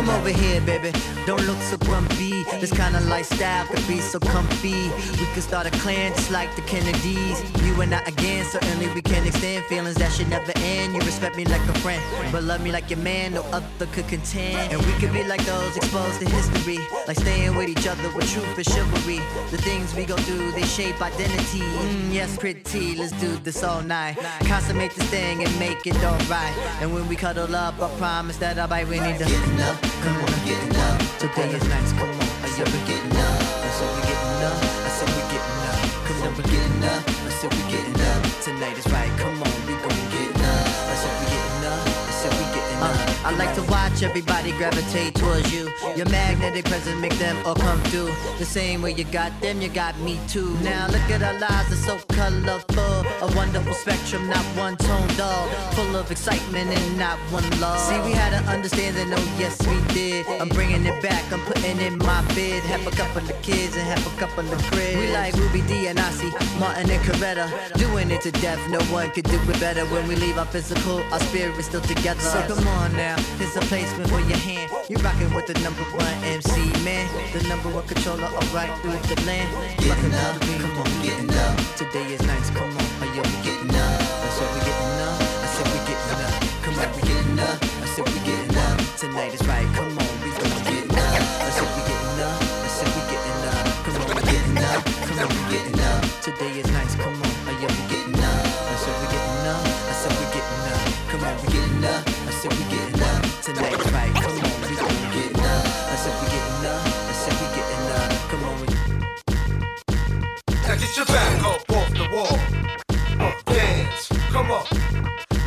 Come 0.00 0.08
over 0.08 0.30
here, 0.30 0.62
baby. 0.62 0.98
Don't 1.26 1.46
look 1.46 1.58
so 1.58 1.76
grumpy. 1.76 2.42
This 2.58 2.72
kind 2.72 2.96
of 2.96 3.06
lifestyle 3.08 3.66
could 3.66 3.86
be 3.86 4.00
so 4.00 4.18
comfy. 4.18 4.88
We 5.20 5.26
could 5.34 5.42
start 5.42 5.66
a 5.66 5.70
clan 5.72 6.14
just 6.14 6.30
like 6.30 6.56
the 6.56 6.62
Kennedys. 6.62 7.42
You 7.62 7.78
and 7.82 7.94
I 7.94 8.00
again, 8.06 8.46
certainly 8.46 8.88
we 8.94 9.02
can 9.02 9.26
extend 9.26 9.66
feelings 9.66 9.96
that 9.96 10.10
should 10.10 10.30
never 10.30 10.52
end. 10.56 10.94
You 10.94 11.00
respect 11.00 11.36
me 11.36 11.44
like 11.44 11.60
a 11.68 11.74
friend, 11.80 12.02
but 12.32 12.44
love 12.44 12.62
me 12.62 12.72
like 12.72 12.88
your 12.88 12.98
man, 13.00 13.34
no 13.34 13.42
other 13.52 13.86
could 13.92 14.08
contend. 14.08 14.72
And 14.72 14.80
we 14.86 14.92
could 14.92 15.12
be 15.12 15.22
like 15.22 15.44
those 15.44 15.76
exposed 15.76 16.18
to 16.20 16.30
history, 16.30 16.78
like 17.06 17.18
staying 17.18 17.54
with 17.54 17.68
each 17.68 17.86
other 17.86 18.10
with 18.16 18.26
truth 18.32 18.56
and 18.56 18.66
chivalry. 18.66 19.20
The 19.50 19.58
things 19.58 19.94
we 19.94 20.06
go 20.06 20.16
through, 20.16 20.52
they 20.52 20.62
shape 20.62 20.98
identity. 21.02 21.60
Mm, 21.60 22.14
yes, 22.14 22.38
pretty, 22.38 22.96
let's 22.96 23.12
do 23.20 23.36
this 23.44 23.62
all 23.62 23.82
night. 23.82 24.16
Consummate 24.44 24.92
this 24.94 25.10
thing 25.10 25.44
and 25.44 25.58
make 25.58 25.86
it 25.86 25.96
alright. 26.02 26.56
And 26.80 26.94
when 26.94 27.06
we 27.06 27.16
cuddle 27.16 27.54
up, 27.54 27.78
I 27.82 27.90
promise 27.98 28.38
that 28.38 28.58
I'll 28.58 28.66
bite. 28.66 28.88
We 28.88 28.98
need 28.98 29.18
to 29.18 29.26
getting 29.26 29.60
up, 29.60 29.76
come 30.02 30.16
on, 30.16 30.30
up. 30.76 31.00
Come 31.20 32.10
on. 32.10 32.30
I 32.42 32.48
said 32.48 32.68
we 32.68 32.78
getting 32.86 33.16
up. 33.16 33.40
I 33.40 33.70
said 33.76 33.90
we 33.94 34.00
getting 34.08 34.42
up. 34.46 34.56
I 34.86 34.90
said 34.96 35.10
we 35.16 35.22
getting 35.32 35.64
up. 35.68 35.78
Come 36.06 36.22
on, 36.22 36.32
we 36.36 36.42
getting 36.52 36.84
up. 36.84 37.02
I 37.08 37.30
said 37.30 37.50
we 37.54 37.62
getting 37.70 38.00
up. 38.00 38.20
Tonight 38.42 38.78
is 38.78 38.86
right, 38.92 39.12
come 39.18 39.42
on, 39.42 39.56
we 39.66 39.74
gon' 39.74 40.02
get 40.14 40.32
up. 40.36 40.66
I 40.90 40.94
said 41.00 41.14
we 41.20 41.26
getting 41.34 41.64
up. 41.72 41.86
I 41.86 42.12
said 42.20 42.32
we 42.38 42.44
getting 42.54 42.82
up. 42.82 43.09
I 43.30 43.34
like 43.34 43.54
to 43.54 43.62
watch 43.70 44.02
everybody 44.02 44.50
gravitate 44.58 45.14
towards 45.14 45.54
you. 45.54 45.70
Your 45.94 46.08
magnetic 46.10 46.64
presence 46.64 47.00
make 47.00 47.16
them 47.18 47.36
all 47.46 47.54
come 47.54 47.80
through. 47.84 48.10
The 48.38 48.44
same 48.44 48.82
way 48.82 48.92
you 48.92 49.04
got 49.04 49.30
them, 49.40 49.62
you 49.62 49.68
got 49.68 49.96
me 50.00 50.18
too. 50.26 50.58
Now 50.64 50.88
look 50.88 51.08
at 51.08 51.22
our 51.22 51.38
lives, 51.38 51.68
they're 51.68 51.96
so 51.96 51.98
colorful. 52.08 53.06
A 53.22 53.32
wonderful 53.36 53.72
spectrum, 53.72 54.28
not 54.28 54.44
one 54.56 54.76
tone 54.76 55.06
dull. 55.16 55.46
Full 55.74 55.94
of 55.94 56.10
excitement 56.10 56.70
and 56.76 56.98
not 56.98 57.18
one 57.30 57.48
love. 57.60 57.78
See, 57.78 58.00
we 58.00 58.10
had 58.10 58.32
an 58.32 58.48
understanding, 58.48 59.06
oh 59.14 59.36
yes 59.38 59.56
we 59.64 59.94
did. 59.94 60.26
I'm 60.26 60.48
bringing 60.48 60.84
it 60.84 61.00
back, 61.00 61.32
I'm 61.32 61.40
putting 61.42 61.78
in 61.78 61.98
my 61.98 62.22
bid. 62.34 62.64
Have 62.64 62.84
a 62.84 62.90
couple 62.90 63.18
of 63.18 63.28
the 63.28 63.34
kids 63.34 63.76
and 63.76 63.86
have 63.86 64.04
a 64.12 64.16
couple 64.18 64.44
of 64.52 64.60
cribs. 64.72 64.96
We 64.96 65.12
like 65.12 65.34
Ruby 65.34 65.62
Dee 65.68 65.86
and 65.86 66.00
Ossie, 66.00 66.32
Martin 66.58 66.90
and 66.90 67.00
Coretta. 67.04 67.46
Doing 67.78 68.10
it 68.10 68.22
to 68.22 68.32
death, 68.32 68.58
no 68.70 68.80
one 68.92 69.08
could 69.12 69.26
do 69.26 69.38
it 69.40 69.60
better. 69.60 69.86
When 69.86 70.08
we 70.08 70.16
leave 70.16 70.36
our 70.36 70.46
physical, 70.46 71.00
our 71.12 71.20
spirit's 71.20 71.66
still 71.66 71.80
together. 71.80 72.20
So 72.20 72.42
come 72.48 72.66
on 72.66 72.92
now, 72.96 73.16
here's 73.38 73.56
a 73.56 73.60
placement 73.68 74.08
for 74.10 74.20
your 74.20 74.38
hand. 74.38 74.70
You're 74.88 75.00
rocking 75.00 75.32
with 75.34 75.46
the 75.46 75.54
number 75.60 75.82
one 75.94 76.14
MC, 76.24 76.50
man. 76.84 77.06
The 77.32 77.42
number 77.48 77.68
one 77.68 77.86
controller, 77.86 78.26
alright 78.26 78.72
through 78.80 78.98
the 79.08 79.16
land. 79.26 79.48
Getting 79.78 80.14
up, 80.14 80.40
come 80.40 80.78
on, 80.78 80.90
getting 81.02 81.30
up. 81.30 81.54
Today 81.76 82.06
is 82.12 82.22
nice, 82.22 82.50
come 82.50 82.70
on, 82.70 82.86
are 83.02 83.10
you 83.14 83.22
getting 83.42 83.70
up? 83.70 84.00
I 84.00 84.28
said 84.36 84.48
we 84.54 84.60
getting 84.68 85.00
up, 85.02 85.20
I 85.20 85.48
said 85.54 85.66
we 85.72 85.78
getting 85.88 86.20
up. 86.20 86.34
Come 86.64 86.76
on, 86.78 86.88
we 86.94 87.02
getting 87.08 87.40
up, 87.40 87.58
I 87.60 87.86
said 87.92 88.06
we 88.08 88.18
getting 88.26 88.56
up. 88.56 88.78
Tonight 88.96 89.34
is 89.34 89.44
right, 89.46 89.68
come 89.74 89.92
on, 89.98 90.12
we 90.22 90.30
gonna 90.36 90.60
get 90.68 90.90
up. 90.90 91.20
I 91.40 91.50
said 91.50 91.68
we 91.76 91.82
getting 91.88 92.20
up, 92.20 92.40
I 92.40 92.68
said 92.68 92.90
we 92.94 93.02
getting 93.10 93.44
up. 93.50 93.64
Come 93.84 93.96
on, 94.00 94.06
we 94.16 94.22
getting 94.32 94.58
up, 94.60 94.82
come 95.06 95.18
on, 95.20 95.28
we 95.28 95.42
getting 95.52 95.80
up. 95.80 96.00
Today 96.20 96.52
is 96.60 96.68
nice, 96.72 96.94
come 96.96 97.14
on, 97.14 97.19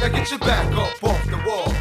Now 0.04 0.10
get 0.10 0.30
your 0.32 0.40
back 0.40 0.70
up 0.76 1.02
off 1.02 1.26
the 1.28 1.38
wall. 1.48 1.74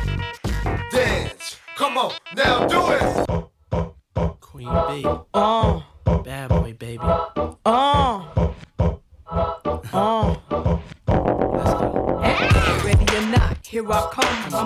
Dance, 0.93 1.59
come 1.75 1.99
on. 1.99 2.13
Now 2.37 2.69
do 2.69 2.81
it. 2.93 4.39
Queen 4.41 4.69
B. 4.69 5.05
Oh. 5.35 5.85
Bad 6.23 6.51
boy, 6.51 6.73
baby. 6.79 7.01
Oh. 7.03 7.92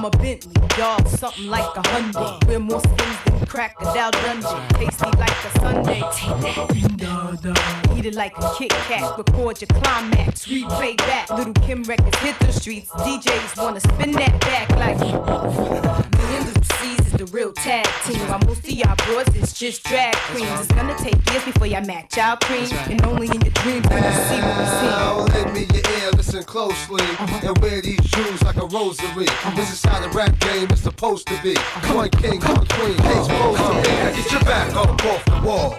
A 0.06 0.10
Bentley, 0.18 0.52
y'all 0.78 1.04
something 1.06 1.48
like 1.48 1.64
a 1.76 1.82
Hyundai. 1.82 2.46
We're 2.46 2.60
more 2.60 2.78
skins 2.78 3.18
than 3.24 3.44
crack 3.46 3.74
a 3.80 3.84
Dow 3.86 4.12
dungeon. 4.12 4.68
Tasty 4.78 5.06
like 5.18 5.44
a 5.44 5.50
sundae. 5.58 6.00
Take 6.12 6.42
that. 7.42 7.92
Eat 7.96 8.06
it 8.06 8.14
like 8.14 8.32
a 8.38 8.54
Kit 8.56 8.70
Kat. 8.70 9.18
Record 9.18 9.60
your 9.60 9.66
climax. 9.66 10.46
Replay 10.46 10.96
back. 10.98 11.28
Lil' 11.30 11.52
Kim 11.54 11.82
records 11.82 12.16
hit 12.18 12.38
the 12.38 12.52
streets. 12.52 12.88
DJs 12.90 13.60
wanna 13.60 13.80
spin 13.80 14.12
that 14.12 14.40
back 14.42 14.70
like. 14.78 15.00
Me 15.00 15.10
and 16.36 16.46
Lil' 16.46 16.62
Cease 16.62 16.95
is 16.95 16.95
the 17.16 17.26
real 17.26 17.52
tag 17.52 17.86
team. 18.04 18.18
While 18.28 18.40
most 18.46 18.60
of 18.60 18.70
y'all 18.70 18.96
boys 19.08 19.34
is 19.36 19.52
just 19.52 19.84
drag 19.84 20.14
queens. 20.30 20.60
It's 20.60 20.72
gonna 20.72 20.96
take 20.98 21.16
years 21.30 21.44
before 21.44 21.66
y'all 21.66 21.84
match 21.84 22.18
our 22.18 22.36
cream. 22.38 22.68
And 22.90 23.02
only 23.06 23.26
in 23.26 23.40
your 23.40 23.52
dreams 23.52 23.86
when 23.88 24.02
you 24.04 24.12
see 24.28 24.40
what 24.40 24.58
we 24.58 24.64
see. 24.64 24.86
Now 24.86 25.18
lend 25.32 25.52
me 25.54 25.60
your 25.72 25.84
ear, 26.00 26.10
listen 26.12 26.44
closely, 26.44 27.02
uh-huh. 27.02 27.48
and 27.48 27.58
wear 27.58 27.80
these 27.80 28.00
jewels 28.00 28.42
like 28.42 28.56
a 28.56 28.66
rosary. 28.66 29.28
Uh-huh. 29.28 29.56
This 29.56 29.72
is 29.72 29.82
how 29.84 30.00
the 30.00 30.08
rap 30.10 30.38
game 30.40 30.70
is 30.70 30.80
supposed 30.80 31.26
to 31.28 31.42
be. 31.42 31.56
Uh-huh. 31.56 31.94
One 31.94 32.10
king, 32.10 32.40
one 32.40 32.66
queen, 32.66 32.96
case 32.96 33.26
closed 33.28 33.62
to 33.64 33.74
me. 33.74 33.82
Now 33.82 34.10
get 34.12 34.32
your 34.32 34.44
back 34.44 34.76
up 34.76 35.04
off 35.04 35.24
the 35.24 35.40
wall. 35.46 35.78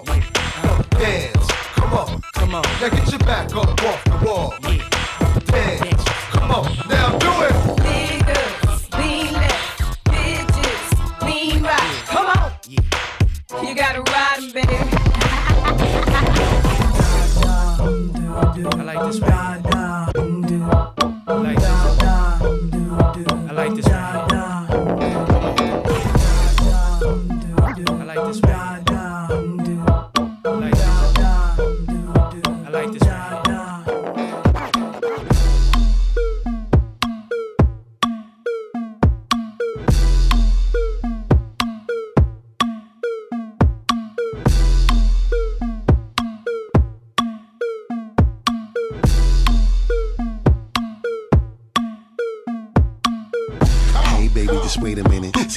Dance, 0.98 1.46
come 1.74 1.92
on, 1.94 2.22
come 2.34 2.54
on. 2.54 2.62
Now 2.80 2.88
get 2.88 3.10
your 3.10 3.20
back 3.20 3.54
up 3.54 3.82
off 3.84 4.04
the 4.04 4.26
wall. 4.26 4.54
Dance, 5.46 6.04
come 6.30 6.50
on. 6.50 6.88
Now 6.88 7.18
do 7.18 7.44
it. 7.44 7.47
Gotta 13.78 14.02
ride 14.10 14.38
'em, 14.38 14.50
baby. 14.50 14.74
I 18.66 18.82
like 18.82 19.06
this 19.06 19.20
one. 19.20 19.77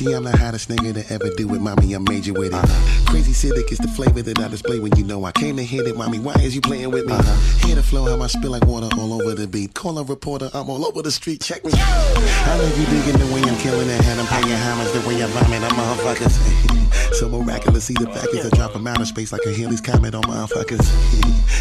See, 0.02 0.14
I'm 0.14 0.24
the 0.24 0.36
hottest 0.36 0.68
nigga 0.68 0.96
to 0.96 1.14
ever 1.14 1.30
do 1.38 1.54
it, 1.54 1.62
mommy. 1.62 1.94
I'm 1.94 2.04
major 2.06 2.34
with 2.34 2.54
it. 2.54 2.54
Uh-huh. 2.56 3.06
Crazy 3.06 3.34
Civic 3.34 3.72
is 3.72 3.78
the 3.78 3.88
flavor 3.88 4.24
that 4.24 4.40
I 4.40 4.48
display 4.48 4.80
when 4.80 4.96
you 4.96 5.04
know 5.04 5.26
I 5.26 5.32
came 5.32 5.58
to 5.58 5.64
hit 5.64 5.86
it, 5.86 5.96
mommy. 5.96 6.18
Why 6.18 6.34
is 6.42 6.56
you 6.56 6.62
playing 6.62 6.90
with 6.90 7.06
me? 7.06 7.14
Uh-huh. 7.14 7.68
Hear 7.68 7.76
the 7.76 7.84
flow, 7.84 8.06
how 8.06 8.20
I 8.20 8.26
spill 8.26 8.50
like 8.50 8.66
water 8.66 8.90
all 8.98 9.14
over 9.14 9.36
the 9.36 9.48
beat. 9.48 9.76
Call 9.76 10.00
a 10.00 10.04
reporter, 10.04 10.50
I'm 10.56 10.72
all 10.72 10.88
over 10.88 11.04
the 11.04 11.12
street. 11.12 11.42
Check 11.42 11.64
me. 11.64 11.72
I 11.76 12.58
know 12.58 12.66
you 12.66 12.86
digging 12.88 13.20
the 13.20 13.32
way 13.32 13.44
I'm 13.48 13.56
killing 13.60 13.90
it, 13.90 14.04
and 14.04 14.20
I'm 14.20 14.26
paying 14.26 14.58
homage 14.58 14.92
to 14.92 15.00
the 15.02 15.08
way 15.08 15.22
I 15.22 15.28
vomit 15.28 15.62
on 15.62 15.70
motherfuckers. 15.70 16.78
so 17.14 17.30
miraculous, 17.30 17.86
see 17.86 17.94
the 17.94 18.08
package 18.08 18.46
I 18.46 18.56
drop 18.56 18.72
from 18.72 18.88
outer 18.88 19.06
space 19.06 19.32
like 19.32 19.42
a 19.46 19.54
Halley's 19.54 19.82
comet 19.82 20.16
on 20.16 20.24
motherfuckers. 20.24 20.82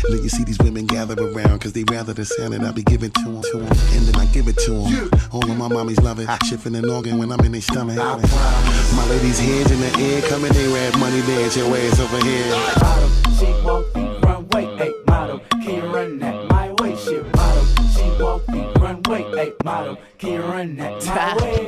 then 0.08 0.22
you 0.22 0.28
see 0.28 0.44
these 0.44 0.58
women 0.58 0.86
gather 0.86 1.14
around, 1.22 1.58
cause 1.60 1.72
they 1.72 1.84
rather 1.84 2.12
the 2.12 2.24
sound 2.24 2.55
that 2.55 2.62
I 2.62 2.70
be 2.72 2.82
giving 2.82 3.11
to 3.11 3.24
them, 3.24 3.42
to 3.42 3.59
'em. 3.59 3.66
and 3.66 4.07
then 4.07 4.16
I 4.16 4.26
give 4.26 4.48
it 4.48 4.57
to 4.66 4.70
them. 4.70 5.11
All 5.32 5.42
of 5.42 5.57
my 5.57 5.68
mommies 5.68 6.01
love 6.03 6.18
it, 6.20 6.28
shifting 6.44 6.74
an 6.74 6.88
organ 6.88 7.18
when 7.18 7.32
I'm 7.32 7.40
in 7.40 7.53
their 7.53 7.61
stomach. 7.61 7.96
My 7.96 9.07
ladies' 9.09 9.38
hands 9.38 9.70
in 9.70 9.80
the 9.80 9.92
air, 9.98 10.22
coming 10.22 10.53
they 10.53 10.66
rap 10.72 10.98
money 10.98 11.20
dance 11.22 11.57
your 11.57 11.66
ass 11.76 12.01
over 12.01 12.20
here. 12.24 12.51
She 13.38 13.46
walk 13.64 13.92
the 13.92 14.20
runway, 14.22 14.64
hey 14.76 14.92
model, 15.07 15.40
can 15.62 15.74
you 15.74 15.86
run 15.94 16.18
that 16.20 16.46
my 16.48 16.72
way? 16.72 16.96
Shit 16.96 17.24
model, 17.34 17.64
she 17.94 18.22
walk 18.22 18.46
the 18.46 18.72
runway, 18.80 19.22
hey 19.36 19.53
model, 19.64 19.98
can 20.18 20.32
you 20.32 20.42
run 20.42 20.76
that 20.76 21.05
my 21.07 21.36
way? 21.36 21.59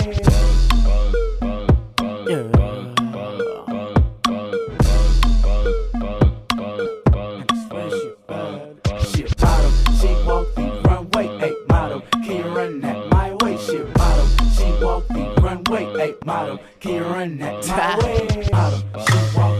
Runway, 15.53 15.85
hey 15.99 16.15
model, 16.25 16.59
can 16.81 16.95
you 16.95 17.05
run 17.05 17.39
that 17.39 17.67
my 17.67 17.99
way? 17.99 18.49
Model, 18.51 18.81
she 19.05 19.37
walk 19.37 19.52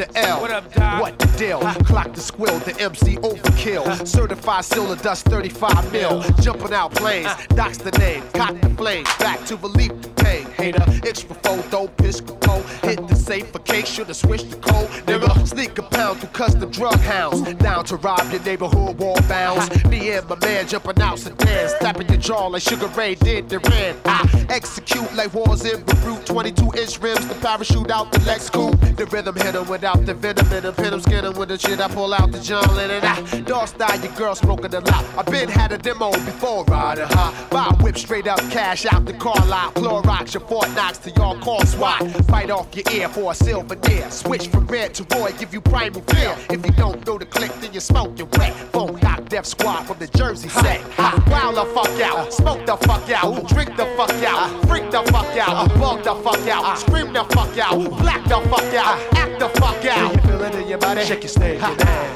The 0.00 0.18
L. 0.18 0.40
What 0.40 0.50
up, 0.50 0.72
Doc? 0.72 1.02
What 1.02 1.18
the 1.18 1.26
deal? 1.36 1.60
Clock 1.84 2.14
the 2.14 2.22
squill, 2.22 2.58
the 2.64 2.74
MC 2.80 3.16
overkill. 3.16 4.08
Certified 4.08 4.64
silver 4.64 4.96
dust 4.96 5.26
35 5.26 5.92
mil. 5.92 6.22
Jumping 6.40 6.72
out 6.72 6.94
planes, 6.94 7.28
doc's 7.50 7.76
the 7.76 7.90
name. 7.98 8.22
Cock 8.32 8.58
the 8.62 8.70
flame, 8.70 9.04
back 9.18 9.44
to 9.44 9.56
relief 9.56 9.92
the 10.00 10.08
pain. 10.24 10.46
Hater, 10.52 10.86
extra 11.06 11.34
photo, 11.34 11.86
pisco. 11.86 12.62
Hit 12.82 13.06
the 13.08 13.14
safe 13.14 13.50
for 13.50 13.58
case, 13.58 13.88
should've 13.88 14.16
switched 14.16 14.50
the 14.50 14.56
code. 14.56 14.88
Nigga, 15.04 15.46
sneak 15.46 15.76
a 15.76 15.82
pound 16.20 16.32
through 16.32 16.46
custom 16.46 16.70
drug 16.70 17.00
hounds. 17.00 17.54
Down 17.54 17.84
to 17.86 17.96
rob 17.96 18.30
your 18.32 18.42
neighborhood 18.42 18.98
wall 18.98 19.20
bounds. 19.28 19.84
Me 19.86 20.10
and 20.12 20.28
my 20.28 20.36
man 20.40 20.66
jumping 20.66 21.00
out 21.00 21.18
sedans. 21.18 21.74
Tapping 21.80 22.08
your 22.08 22.18
jaw 22.18 22.46
like 22.46 22.62
Sugar 22.62 22.86
Ray 22.88 23.14
did 23.14 23.48
Duran. 23.48 23.96
I 24.04 24.46
execute 24.48 25.12
like 25.14 25.32
wars 25.34 25.64
in 25.64 25.82
Beirut. 25.82 26.26
22 26.26 26.72
inch 26.78 27.00
rims, 27.00 27.26
the 27.26 27.34
parachute 27.34 27.90
out 27.90 28.12
the 28.12 28.20
Lex 28.20 28.50
coupe. 28.50 28.80
The 28.96 29.06
rhythm 29.06 29.36
hit 29.36 29.54
him 29.54 29.68
without 29.68 30.04
the 30.06 30.14
venom 30.14 30.46
in 30.52 30.64
him. 30.64 30.74
Hit 30.74 30.92
him, 30.92 31.00
skin 31.00 31.24
him 31.24 31.34
with 31.34 31.48
the 31.48 31.58
shit. 31.58 31.80
I 31.80 31.88
pull 31.88 32.12
out 32.14 32.32
the 32.32 32.40
John 32.40 32.76
Lennon. 32.76 33.02
I 33.04 33.40
dog 33.40 33.68
style, 33.68 34.00
your 34.00 34.12
girl 34.12 34.34
smoking 34.34 34.74
a 34.74 34.80
lot. 34.80 35.04
I 35.16 35.22
been 35.30 35.48
had 35.48 35.72
a 35.72 35.78
demo 35.78 36.10
before 36.10 36.64
riding 36.64 37.06
high. 37.06 37.48
Buy 37.50 37.74
whip 37.80 37.96
straight 37.98 38.26
up, 38.26 38.38
cash 38.50 38.86
out 38.86 39.04
the 39.04 39.14
car 39.14 39.44
lot. 39.46 39.74
Clorox 39.74 40.34
your 40.34 40.42
Fort 40.42 40.70
Knox 40.74 40.98
to 40.98 41.10
y'all 41.10 41.38
call 41.38 41.64
SWAT. 41.64 42.00
Fight 42.26 42.50
off 42.50 42.74
your 42.74 42.84
ear 42.92 43.08
for 43.08 43.32
a 43.32 43.34
silver 43.34 43.74
deer. 43.76 44.10
Switch 44.10 44.48
from 44.48 44.66
red 44.66 44.94
to 44.94 45.06
Roy, 45.16 45.32
give 45.38 45.52
you 45.52 45.60
primal 45.60 46.02
If 46.50 46.66
you 46.66 46.72
don't 46.72 47.06
know 47.06 47.18
the 47.18 47.26
click, 47.26 47.52
then 47.60 47.72
you 47.72 47.80
smoke 47.80 48.18
your 48.18 48.28
wet. 48.38 48.52
Phone 48.72 48.98
knock 49.00 49.28
death 49.28 49.46
squad 49.46 49.84
from 49.84 49.98
the 49.98 50.08
Jersey 50.08 50.48
set. 50.48 50.80
Wild 51.28 51.56
the 51.56 51.64
fuck 51.74 52.00
out, 52.00 52.18
uh. 52.18 52.30
smoke 52.30 52.66
the 52.66 52.76
fuck 52.76 53.08
out, 53.10 53.48
drink 53.48 53.76
the 53.76 53.86
fuck 53.96 54.10
out, 54.10 54.50
uh. 54.50 54.66
freak 54.66 54.90
the 54.90 55.02
fuck 55.12 55.36
out, 55.36 55.70
uh. 55.70 55.78
bug 55.78 56.02
the 56.02 56.14
fuck 56.16 56.46
out, 56.48 56.78
scream 56.78 57.12
the 57.12 57.24
fuck 57.24 57.56
out, 57.58 57.78
black 57.98 58.22
the 58.24 58.40
fuck 58.48 58.74
out, 58.74 58.98
act 59.14 59.38
the 59.38 59.48
fuck 59.60 59.84
out. 59.84 60.12
Do 60.12 60.16
you 60.16 60.26
feel 60.26 60.42
it 60.42 60.54
in 60.56 60.68
your 60.68 60.78
body? 60.78 61.04
Shake 61.04 61.22
your 61.22 61.28
snake, 61.28 61.60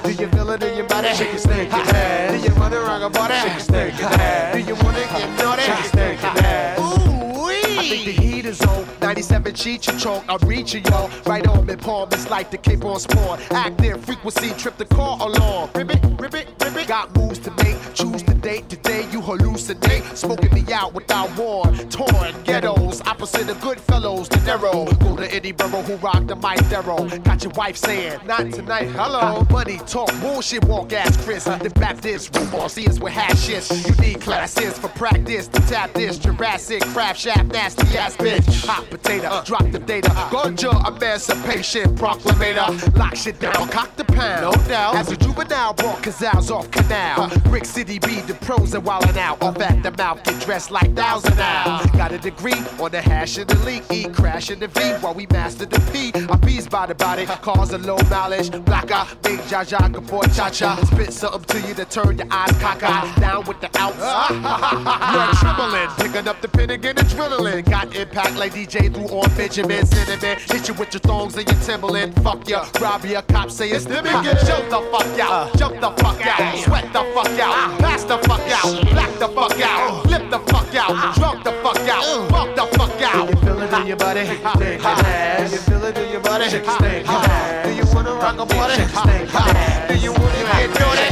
Do 0.02 0.10
you 0.10 0.28
feel 0.28 0.50
it 0.50 0.62
in 0.62 0.76
your 0.76 0.86
body? 0.86 1.14
Shake 1.14 1.30
your 1.30 1.38
snake, 1.38 1.70
Do 1.70 2.36
you 2.36 2.54
wanna 2.60 2.80
rock 2.80 3.02
a 3.02 3.10
body? 3.10 3.34
Shake 3.34 3.52
your 3.52 3.60
snake, 3.60 3.96
Do 4.52 4.58
you 4.58 4.74
wanna 4.82 4.98
get 4.98 5.38
naughty? 5.38 5.62
Shake 5.62 6.20
your 6.20 6.20
snake, 6.20 6.83
the 8.02 8.12
heat 8.12 8.46
is 8.46 8.60
on. 8.62 8.86
97 9.00 9.54
cheat 9.54 9.86
your 9.86 9.98
choke. 9.98 10.24
I'm 10.28 10.38
reaching 10.48 10.84
y'all. 10.86 11.10
Right 11.26 11.46
on 11.46 11.66
me, 11.66 11.76
palm. 11.76 12.08
It's 12.12 12.28
like 12.30 12.50
the 12.50 12.58
cape 12.58 12.84
on 12.84 12.98
spawn. 12.98 13.40
Active 13.50 14.04
frequency, 14.04 14.50
trip 14.54 14.76
the 14.76 14.86
car 14.86 15.18
along. 15.20 15.70
Rip 15.74 15.90
it, 15.90 16.00
rip 16.18 16.34
it, 16.34 16.48
rip 16.60 16.76
it. 16.76 16.88
Got 16.88 17.14
moves 17.16 17.38
to 17.40 17.50
make. 17.52 17.76
Choose 17.94 18.22
the 18.22 18.33
date. 18.54 18.68
Today 18.68 19.02
you 19.10 19.20
hallucinate. 19.20 20.16
Smoking 20.16 20.52
me 20.54 20.72
out 20.72 20.94
without 20.94 21.34
war. 21.36 21.64
Torn 21.90 22.34
ghettos. 22.44 23.00
Opposite 23.02 23.48
of 23.48 23.60
good 23.60 23.80
fellows. 23.80 24.28
The 24.28 24.40
narrow. 24.40 24.84
Go 24.84 25.16
to 25.16 25.32
any 25.32 25.52
borough 25.52 25.82
who 25.82 25.96
rock 25.96 26.26
the 26.26 26.36
mic 26.36 26.58
thorough. 26.70 27.08
Got 27.20 27.42
your 27.44 27.52
wife 27.52 27.76
saying, 27.76 28.20
not 28.26 28.52
tonight. 28.52 28.88
Hello. 28.90 29.46
Money 29.50 29.78
talk. 29.86 30.10
Bullshit 30.20 30.64
walk 30.64 30.92
ass 30.92 31.16
Chris. 31.24 31.44
The 31.44 31.72
Baptist 31.74 32.36
room 32.36 32.50
boss. 32.50 32.74
See 32.74 32.86
us 32.86 32.98
with 33.00 33.12
hash 33.12 33.44
shit. 33.44 33.64
You 33.86 33.94
need 34.04 34.20
classes 34.20 34.78
for 34.78 34.88
practice. 34.88 35.48
To 35.48 35.60
tap 35.62 35.92
this. 35.94 36.18
Jurassic 36.18 36.82
crab 36.92 37.16
shaft. 37.16 37.52
Nasty 37.52 37.96
ass 37.98 38.16
bitch. 38.16 38.66
Hot 38.66 38.88
potato. 38.90 39.28
Uh. 39.28 39.44
Drop 39.44 39.70
the 39.70 39.78
data. 39.78 40.10
Uh. 40.10 40.30
Ganja 40.30 40.72
emancipation 40.88 41.94
proclamator. 41.96 42.96
Lock 42.96 43.16
shit 43.16 43.38
down. 43.40 43.68
Cock 43.68 43.94
the 43.96 44.04
pound. 44.04 44.42
No 44.42 44.52
doubt. 44.68 44.96
As 44.96 45.10
a 45.10 45.16
juvenile 45.16 45.74
brought 45.74 46.02
Cazals 46.02 46.50
off 46.50 46.70
canal. 46.70 47.22
Uh. 47.22 47.38
Brick 47.50 47.64
City 47.64 47.98
be 47.98 48.20
the 48.22 48.34
pros 48.44 48.74
and 48.74 48.84
wildin' 48.84 49.16
out. 49.16 49.42
Off 49.42 49.60
at 49.60 49.82
the 49.82 49.90
mouth. 49.92 50.22
Get 50.24 50.40
dressed 50.42 50.70
like 50.70 50.94
thousand 50.94 51.36
now. 51.36 51.82
Got 51.94 52.12
a 52.12 52.18
degree 52.18 52.60
on 52.80 52.90
the 52.90 53.00
hash 53.00 53.38
and 53.38 53.48
the 53.48 53.58
leak. 53.64 53.82
E 53.90 54.04
crash 54.04 54.50
in 54.50 54.60
the 54.60 54.68
V 54.68 54.80
while 55.00 55.14
we 55.14 55.26
master 55.26 55.66
the 55.66 55.80
P. 55.92 56.12
I 56.14 56.36
bees 56.36 56.68
by 56.68 56.86
the 56.86 56.94
body. 56.94 57.26
Cause 57.26 57.72
a 57.72 57.78
low 57.78 57.96
mileage. 58.10 58.50
Black 58.64 58.90
eye. 58.92 59.08
Big 59.22 59.38
Jaja. 59.40 59.90
Before 59.90 60.24
cha 60.24 60.50
cha. 60.50 60.76
Spit 60.84 61.12
something 61.12 61.62
to 61.62 61.68
you 61.68 61.74
to 61.74 61.84
turn 61.84 62.18
your 62.18 62.26
eyes 62.30 62.52
cockeyed. 62.58 63.20
Down 63.20 63.44
with 63.46 63.60
the 63.60 63.70
outs. 63.78 63.98
You're 65.14 65.34
trembling. 65.40 65.88
Picking 65.96 66.28
up 66.28 66.40
the 66.40 66.48
pen 66.48 66.70
again 66.70 66.98
and 66.98 67.08
drilling. 67.08 67.64
Got 67.64 67.94
impact 67.96 68.36
like 68.36 68.52
DJ 68.52 68.92
through 68.92 69.08
on 69.18 69.34
Benjamin 69.36 69.86
Cinnamon. 69.86 70.38
Hit 70.50 70.68
you 70.68 70.74
with 70.74 70.92
your 70.92 71.00
thongs 71.00 71.36
and 71.36 71.46
your 71.46 71.60
Timberland. 71.60 72.14
Fuck 72.22 72.48
ya. 72.48 72.66
Rob 72.80 73.04
ya. 73.04 73.22
Cop 73.22 73.50
say 73.50 73.70
it's 73.70 73.84
the 73.84 74.02
beginning. 74.02 74.44
Jump 74.46 74.68
the 74.68 74.80
fuck 74.92 75.20
out. 75.20 75.54
Uh. 75.54 75.56
Jump 75.56 75.80
the 75.80 75.90
fuck 76.02 76.26
out. 76.26 76.58
Sweat 76.58 76.92
the 76.92 77.04
fuck 77.14 77.38
out. 77.40 77.54
Ah. 77.56 77.76
Pass 77.80 78.04
the 78.04 78.18
fuck 78.18 78.33
out. 78.40 78.80
Black 78.90 79.12
the 79.18 79.28
fuck 79.28 79.60
out. 79.60 80.02
Flip 80.06 80.30
the 80.30 80.38
fuck 80.38 80.74
out. 80.74 81.14
Drunk 81.16 81.44
the 81.44 81.52
fuck 81.62 81.88
out. 81.88 82.04
Fuck 82.30 82.54
the 82.56 82.66
fuck 82.76 83.02
out. 83.02 83.26
Do 83.26 83.32
you 83.32 83.38
feel 83.40 83.62
it 83.62 83.72
in 83.72 83.86
your 83.86 83.96
body? 83.96 84.24
Shake 84.26 84.42
your 84.42 84.46
ass. 84.46 85.50
Do 85.50 85.56
you 85.56 85.62
feel 85.62 85.84
it 85.84 85.98
in 85.98 86.10
your 86.12 86.20
body? 86.20 86.48
Shake 86.48 86.64
your 86.64 86.76
snake 86.78 87.08
ass. 87.08 87.66
Do 87.66 87.72
you 87.74 87.84
wanna 87.94 88.14
rock 88.14 88.38
a 88.38 88.46
body? 88.46 88.74
Shake 88.74 88.92
your 88.92 89.02
snake 89.02 89.34
ass. 89.34 89.88
Do 89.88 89.94
you 89.98 90.12
wanna 90.12 90.44
get 90.52 90.74
dirty? 90.74 91.08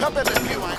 Pump 0.00 0.16
it 0.16 0.28
if 0.28 0.50
you 0.50 0.60
want. 0.60 0.78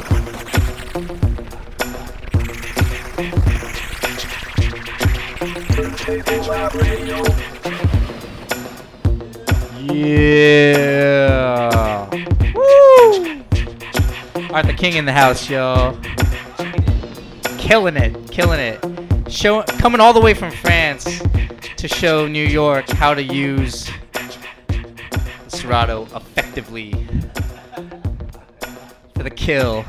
Yeah. 9.93 12.07
Woo! 12.55 13.43
Arthur 14.51 14.73
King 14.73 14.97
in 14.97 15.05
the 15.05 15.13
house, 15.13 15.49
yo. 15.49 15.97
Killing 17.57 17.97
it, 17.97 18.32
killing 18.32 18.59
it. 18.59 19.32
Show 19.32 19.63
coming 19.63 20.01
all 20.01 20.13
the 20.13 20.21
way 20.21 20.34
from 20.34 20.51
France 20.51 21.21
to 21.77 21.88
show 21.88 22.27
New 22.27 22.45
York 22.45 22.89
how 22.89 23.13
to 23.13 23.23
use 23.23 23.89
Serato 25.47 26.03
effectively 26.15 26.91
for 29.15 29.23
the 29.23 29.29
kill. 29.29 29.86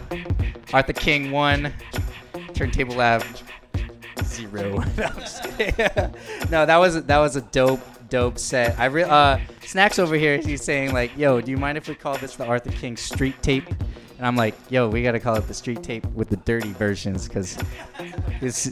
Arthur 0.72 0.92
King 0.92 1.30
one, 1.30 1.72
Turntable 2.54 2.94
Lab 2.94 3.24
zero. 4.24 4.78
no, 4.96 5.10
no, 6.50 6.66
that 6.66 6.76
was 6.78 7.04
that 7.04 7.18
was 7.18 7.36
a 7.36 7.40
dope 7.40 7.80
dope 8.08 8.38
set. 8.38 8.78
I 8.78 8.86
re- 8.86 9.04
uh 9.04 9.38
Snacks 9.64 9.98
over 9.98 10.16
here 10.16 10.36
he's 10.38 10.62
saying 10.62 10.92
like, 10.92 11.16
"Yo, 11.16 11.40
do 11.40 11.50
you 11.50 11.56
mind 11.56 11.78
if 11.78 11.88
we 11.88 11.94
call 11.94 12.16
this 12.18 12.36
the 12.36 12.44
Arthur 12.44 12.70
King 12.72 12.96
street 12.96 13.42
tape?" 13.42 13.68
And 14.22 14.28
I'm 14.28 14.36
like, 14.36 14.54
"Yo, 14.70 14.88
we 14.88 15.02
got 15.02 15.12
to 15.12 15.18
call 15.18 15.34
it 15.34 15.48
the 15.48 15.54
street 15.54 15.82
tape 15.82 16.06
with 16.14 16.28
the 16.28 16.36
dirty 16.36 16.72
versions 16.74 17.26
cuz 17.26 17.58
it's 18.40 18.70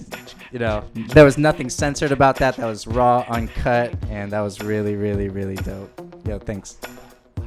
you 0.52 0.60
know, 0.60 0.84
there 1.08 1.24
was 1.24 1.38
nothing 1.38 1.68
censored 1.68 2.12
about 2.12 2.36
that. 2.36 2.54
That 2.54 2.66
was 2.66 2.86
raw, 2.86 3.24
uncut, 3.28 3.92
and 4.10 4.30
that 4.30 4.42
was 4.42 4.60
really 4.60 4.94
really 4.94 5.28
really 5.28 5.56
dope. 5.56 5.90
Yo, 6.24 6.38
thanks. 6.38 6.76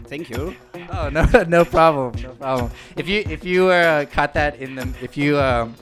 Thank 0.08 0.30
you. 0.30 0.54
Oh 0.92 1.08
no, 1.14 1.24
no 1.48 1.64
problem, 1.64 2.22
no 2.22 2.32
problem. 2.32 2.72
If 2.98 3.08
you 3.08 3.24
if 3.26 3.46
you 3.46 3.70
uh, 3.70 4.04
caught 4.04 4.34
that 4.34 4.58
in 4.58 4.76
the 4.76 4.94
if 5.02 5.16
you 5.16 5.40
um, 5.40 5.74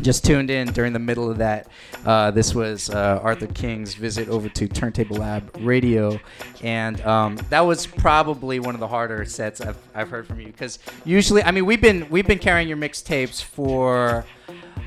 just 0.00 0.24
tuned 0.24 0.50
in 0.50 0.72
during 0.72 0.92
the 0.92 0.98
middle 0.98 1.30
of 1.30 1.38
that, 1.38 1.68
uh, 2.04 2.30
this 2.30 2.54
was 2.54 2.90
uh, 2.90 3.20
Arthur 3.22 3.46
King's 3.46 3.94
visit 3.94 4.28
over 4.28 4.48
to 4.48 4.68
Turntable 4.68 5.16
Lab 5.16 5.56
Radio, 5.60 6.18
and 6.62 7.00
um, 7.02 7.36
that 7.50 7.60
was 7.60 7.86
probably 7.86 8.60
one 8.60 8.74
of 8.74 8.80
the 8.80 8.88
harder 8.88 9.24
sets 9.24 9.60
I've, 9.60 9.78
I've 9.94 10.10
heard 10.10 10.26
from 10.26 10.40
you 10.40 10.46
because 10.46 10.78
usually, 11.04 11.42
I 11.42 11.50
mean, 11.50 11.66
we've 11.66 11.80
been 11.80 12.08
we've 12.10 12.26
been 12.26 12.38
carrying 12.38 12.68
your 12.68 12.78
mixtapes 12.78 13.42
for. 13.42 14.24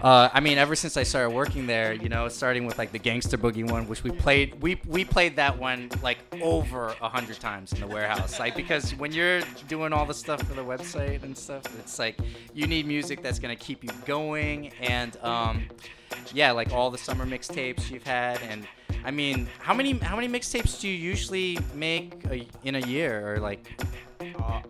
Uh, 0.02 0.30
I 0.32 0.39
mean, 0.39 0.58
ever 0.58 0.76
since 0.76 0.95
I 0.95 1.04
started 1.04 1.32
working 1.32 1.68
there, 1.68 1.93
you 1.93 2.08
know, 2.08 2.30
starting 2.30 2.66
with 2.66 2.78
like 2.78 2.91
the 2.91 3.00
Gangster 3.00 3.38
Boogie 3.38 3.70
one, 3.70 3.88
which 3.88 4.04
we 4.04 4.12
played, 4.12 4.62
we 4.62 4.80
we 4.88 5.04
played 5.04 5.36
that 5.36 5.58
one 5.58 5.89
like 6.02 6.20
over 6.41 6.95
a 7.02 7.10
hundred 7.10 7.39
times 7.39 7.74
in 7.74 7.82
the 7.82 7.88
warehouse, 7.88 8.39
like 8.39 8.56
because 8.56 8.95
when 8.95 9.12
you're 9.12 9.41
doing 9.68 9.91
all 9.91 10.06
the 10.06 10.14
stuff 10.14 10.41
for 10.43 10.54
the 10.54 10.64
website 10.64 11.24
and 11.24 11.38
stuff, 11.38 11.64
it's 11.80 12.00
like 12.00 12.18
you 12.54 12.66
need 12.66 12.88
music 12.88 13.22
that's 13.22 13.39
gonna 13.39 13.56
keep 13.56 13.84
you 13.84 13.89
going, 14.06 14.72
and 14.80 15.18
um, 15.22 15.68
yeah, 16.34 16.52
like 16.52 16.72
all 16.72 16.89
the 16.89 16.97
summer 16.97 17.26
mixtapes 17.26 17.91
you've 17.91 18.04
had, 18.04 18.41
and 18.43 18.66
I 19.04 19.12
mean, 19.12 19.50
how 19.60 19.74
many 19.74 19.93
how 19.97 20.16
many 20.16 20.30
mixtapes 20.30 20.80
do 20.80 20.88
you 20.88 20.95
usually 20.95 21.60
make 21.74 22.14
a, 22.32 22.47
in 22.64 22.76
a 22.76 22.88
year, 22.88 23.34
or 23.34 23.39
like? 23.39 23.68
Uh, 24.22 24.62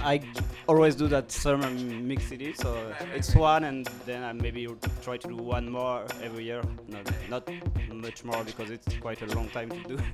I 0.00 0.20
always 0.66 0.94
do 0.94 1.06
that 1.08 1.30
summer 1.30 1.70
mix 1.70 2.24
CD, 2.24 2.52
so 2.52 2.76
it's 3.14 3.34
one, 3.34 3.64
and 3.64 3.86
then 4.06 4.22
I 4.22 4.32
maybe 4.32 4.66
try 5.02 5.16
to 5.16 5.28
do 5.28 5.36
one 5.36 5.70
more 5.70 6.06
every 6.22 6.44
year. 6.44 6.62
Not, 6.88 7.10
not 7.28 7.48
much 7.92 8.24
more 8.24 8.42
because 8.44 8.70
it's 8.70 8.96
quite 8.96 9.22
a 9.22 9.26
long 9.26 9.48
time 9.50 9.70
to 9.70 9.96
do. 9.96 9.98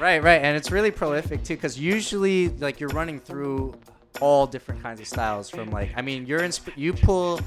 Right, 0.00 0.20
right, 0.20 0.42
and 0.42 0.56
it's 0.56 0.72
really 0.72 0.90
prolific 0.90 1.44
too, 1.44 1.54
because 1.54 1.78
usually 1.78 2.48
like 2.48 2.80
you're 2.80 2.88
running 2.88 3.20
through 3.20 3.74
all 4.20 4.46
different 4.46 4.82
kinds 4.82 5.00
of 5.00 5.06
styles 5.06 5.50
from 5.50 5.70
like 5.70 5.90
I 5.96 6.02
mean 6.02 6.26
you're 6.26 6.40
insp- 6.40 6.76
you 6.76 6.92
pull 6.92 7.40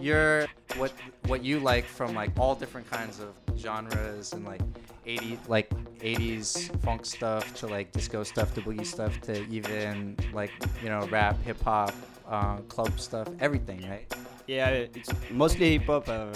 your 0.00 0.46
what 0.76 0.92
what 1.26 1.44
you 1.44 1.58
like 1.60 1.84
from 1.84 2.14
like 2.14 2.30
all 2.38 2.54
different 2.54 2.88
kinds 2.90 3.20
of 3.20 3.34
genres 3.58 4.32
and 4.32 4.44
like 4.44 4.60
80 5.06 5.38
like 5.48 5.68
80s 5.98 6.80
funk 6.82 7.04
stuff 7.04 7.54
to 7.54 7.66
like 7.66 7.90
disco 7.92 8.22
stuff 8.22 8.54
to 8.54 8.60
boogie 8.60 8.86
stuff 8.86 9.20
to 9.22 9.44
even 9.48 10.16
like 10.32 10.52
you 10.82 10.88
know 10.88 11.06
rap 11.08 11.40
hip 11.42 11.60
hop 11.62 11.92
uh, 12.28 12.56
club 12.68 12.98
stuff 13.00 13.28
everything 13.40 13.88
right 13.88 14.12
Yeah, 14.46 14.70
it's 14.70 15.10
mostly 15.30 15.78
hip 15.78 15.86
hop. 15.86 16.08
Uh, 16.08 16.32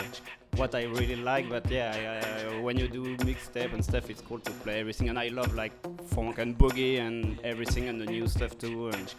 what 0.56 0.74
I 0.74 0.84
really 0.84 1.16
like. 1.16 1.48
But 1.48 1.70
yeah, 1.70 1.90
I, 1.92 2.56
I, 2.56 2.60
when 2.60 2.78
you 2.78 2.88
do 2.88 3.16
mixtape 3.18 3.72
and 3.74 3.84
stuff, 3.84 4.08
it's 4.10 4.22
cool 4.22 4.38
to 4.40 4.50
play 4.64 4.80
everything. 4.80 5.08
And 5.08 5.18
I 5.18 5.28
love 5.28 5.54
like 5.54 5.72
funk 6.08 6.38
and 6.38 6.56
boogie 6.56 6.98
and 7.00 7.38
everything 7.44 7.88
and 7.88 8.00
the 8.00 8.06
new 8.06 8.26
stuff 8.26 8.56
too. 8.58 8.88
And 8.88 9.14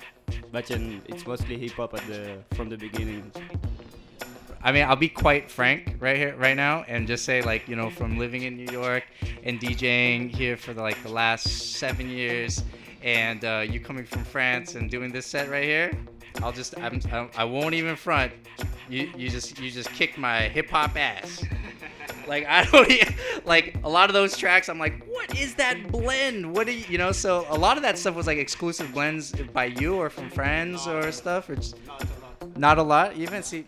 but 0.52 0.70
yeah, 0.70 0.78
it's 1.08 1.26
mostly 1.26 1.58
hip 1.58 1.74
hop 1.74 1.94
at 1.94 2.06
the 2.08 2.38
from 2.56 2.70
the 2.70 2.78
beginning. 2.78 3.32
I 4.64 4.72
mean, 4.72 4.86
I'll 4.86 4.96
be 4.96 5.10
quite 5.10 5.52
frank 5.52 5.96
right 6.00 6.18
here, 6.18 6.36
right 6.36 6.56
now, 6.56 6.84
and 6.88 7.08
just 7.08 7.26
say 7.26 7.42
like, 7.42 7.68
you 7.68 7.76
know, 7.76 7.90
from 7.90 8.18
living 8.18 8.44
in 8.44 8.58
New 8.58 8.72
York 8.72 9.04
and 9.44 9.60
DJing 9.60 10.30
here 10.30 10.58
for 10.58 10.74
the, 10.74 10.82
like 10.82 11.02
the 11.04 11.12
last 11.12 11.48
seven 11.78 12.10
years, 12.10 12.64
and 13.04 13.46
uh, 13.46 13.64
you 13.70 13.80
coming 13.80 14.04
from 14.04 14.24
France 14.24 14.76
and 14.76 14.90
doing 14.90 15.12
this 15.12 15.26
set 15.26 15.50
right 15.50 15.64
here, 15.64 15.92
I'll 16.42 16.52
just, 16.52 16.78
I'm, 16.80 17.00
I 17.38 17.44
won't 17.44 17.76
even 17.76 17.96
front. 17.96 18.34
You, 18.90 19.12
you 19.16 19.30
just, 19.30 19.60
you 19.60 19.70
just 19.70 19.92
kicked 19.92 20.18
my 20.18 20.50
hip 20.50 20.70
hop 20.70 20.98
ass. 20.98 21.44
Like 22.28 22.46
I 22.46 22.66
don't 22.66 22.90
even, 22.90 23.16
like 23.46 23.76
a 23.84 23.90
lot 23.90 24.10
of 24.10 24.14
those 24.14 24.38
tracks. 24.38 24.70
I'm 24.70 24.80
like, 24.80 25.06
what 25.08 25.38
is 25.38 25.56
that 25.56 25.92
blend? 25.92 26.54
What 26.54 26.68
do 26.68 26.74
you, 26.74 26.86
you 26.90 26.98
know? 26.98 27.12
So 27.12 27.46
a 27.50 27.58
lot 27.58 27.78
of 27.78 27.84
that 27.84 27.98
stuff 27.98 28.16
was 28.16 28.28
like 28.28 28.38
exclusive 28.38 28.92
blends 28.94 29.32
by 29.32 29.66
you 29.66 29.96
or 29.96 30.10
from 30.10 30.30
friends 30.30 30.88
or 30.88 31.12
stuff. 31.12 31.50
Or 31.50 31.56
just, 31.56 31.76
not 32.56 32.78
a 32.78 32.84
lot. 32.84 33.16
Even 33.16 33.44
see, 33.44 33.66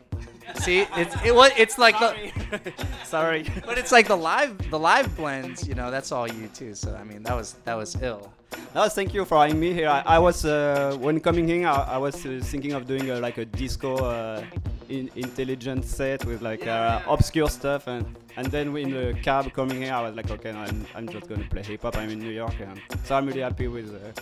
see, 0.56 0.86
it's 0.96 1.16
it 1.24 1.34
was 1.34 1.52
it's 1.58 1.78
like 1.78 1.98
the 2.00 2.74
sorry, 3.04 3.46
but 3.66 3.78
it's 3.78 3.92
like 3.92 4.08
the 4.08 4.16
live 4.16 4.70
the 4.70 4.80
live 4.80 5.16
blends. 5.16 5.68
You 5.68 5.76
know, 5.76 5.92
that's 5.92 6.12
all 6.12 6.28
you 6.28 6.48
too. 6.54 6.76
So 6.76 6.96
I 6.96 7.04
mean, 7.04 7.24
that 7.24 7.36
was 7.36 7.54
that 7.66 7.76
was 7.76 8.02
ill. 8.02 8.32
No, 8.74 8.88
thank 8.90 9.14
you 9.14 9.26
for 9.26 9.38
having 9.42 9.60
me 9.60 9.74
here. 9.74 9.90
I, 9.90 10.02
I 10.06 10.20
was 10.20 10.46
uh, 10.46 10.98
when 11.00 11.20
coming 11.20 11.48
here, 11.48 11.68
I, 11.68 11.96
I 11.96 11.98
was 11.98 12.26
uh, 12.26 12.40
thinking 12.44 12.74
of 12.74 12.88
doing 12.88 13.10
uh, 13.12 13.20
like 13.20 13.38
a 13.38 13.46
disco 13.46 13.96
uh, 13.98 14.44
in, 14.90 15.10
intelligent 15.16 15.86
set 15.86 16.26
with 16.26 16.42
like 16.42 16.68
uh, 16.68 17.02
obscure 17.08 17.50
stuff, 17.50 17.88
and 17.88 18.16
and 18.38 18.48
then 18.48 18.76
in 18.76 18.92
the 18.92 19.18
cab 19.22 19.52
coming 19.54 19.82
here, 19.82 19.94
I 19.94 20.02
was 20.02 20.16
like, 20.16 20.30
okay, 20.32 20.52
no, 20.52 20.60
I'm, 20.60 20.86
I'm 20.96 21.08
just 21.08 21.28
gonna 21.28 21.46
play 21.50 21.64
hip 21.64 21.82
hop. 21.82 21.98
I'm 21.98 22.10
in 22.10 22.20
New 22.20 22.32
York, 22.32 22.56
and 22.60 22.80
so 23.04 23.16
I'm 23.16 23.26
really 23.26 23.42
happy 23.42 23.68
with 23.68 23.94
uh, 23.94 24.22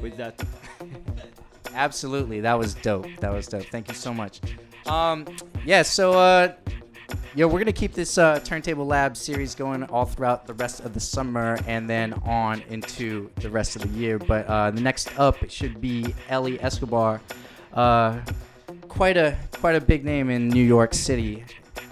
with 0.00 0.16
that. 0.16 0.42
Absolutely, 1.74 2.40
that 2.40 2.58
was 2.58 2.74
dope. 2.74 3.06
That 3.18 3.32
was 3.32 3.48
dope. 3.48 3.64
Thank 3.64 3.88
you 3.88 3.94
so 3.94 4.14
much. 4.14 4.40
Um, 4.86 5.26
yeah, 5.64 5.82
so 5.82 6.12
uh, 6.12 6.52
yo, 7.34 7.48
we're 7.48 7.58
gonna 7.58 7.72
keep 7.72 7.94
this 7.94 8.16
uh, 8.16 8.38
Turntable 8.40 8.86
Lab 8.86 9.16
series 9.16 9.54
going 9.54 9.82
all 9.84 10.04
throughout 10.04 10.46
the 10.46 10.54
rest 10.54 10.80
of 10.80 10.94
the 10.94 11.00
summer 11.00 11.58
and 11.66 11.90
then 11.90 12.12
on 12.24 12.62
into 12.68 13.30
the 13.36 13.50
rest 13.50 13.76
of 13.76 13.82
the 13.82 13.98
year. 13.98 14.18
But 14.18 14.46
uh, 14.46 14.70
the 14.70 14.80
next 14.80 15.18
up 15.18 15.36
should 15.50 15.80
be 15.80 16.14
Eli 16.30 16.58
Escobar, 16.60 17.20
uh, 17.72 18.20
quite 18.94 19.16
a 19.16 19.36
quite 19.60 19.74
a 19.74 19.80
big 19.80 20.04
name 20.04 20.30
in 20.30 20.48
New 20.48 20.62
York 20.62 20.94
City, 20.94 21.44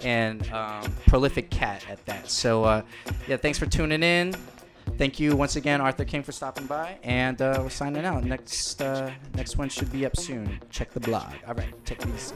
and 0.03 0.49
um, 0.51 0.83
prolific 1.07 1.49
cat 1.49 1.85
at 1.89 2.03
that. 2.05 2.29
So 2.29 2.63
uh, 2.63 2.81
yeah, 3.27 3.37
thanks 3.37 3.57
for 3.57 3.65
tuning 3.65 4.03
in. 4.03 4.35
Thank 4.97 5.19
you 5.19 5.35
once 5.35 5.55
again, 5.55 5.81
Arthur 5.81 6.05
King, 6.05 6.23
for 6.23 6.31
stopping 6.31 6.65
by, 6.65 6.97
and 7.03 7.41
uh, 7.41 7.59
we're 7.61 7.69
signing 7.69 8.05
out. 8.05 8.23
Next 8.23 8.81
uh, 8.81 9.11
next 9.35 9.57
one 9.57 9.69
should 9.69 9.91
be 9.91 10.05
up 10.05 10.15
soon. 10.15 10.59
Check 10.69 10.91
the 10.91 10.99
blog. 10.99 11.33
All 11.47 11.53
right, 11.53 11.73
take 11.85 12.01
it 12.01 12.09
easy. 12.09 12.35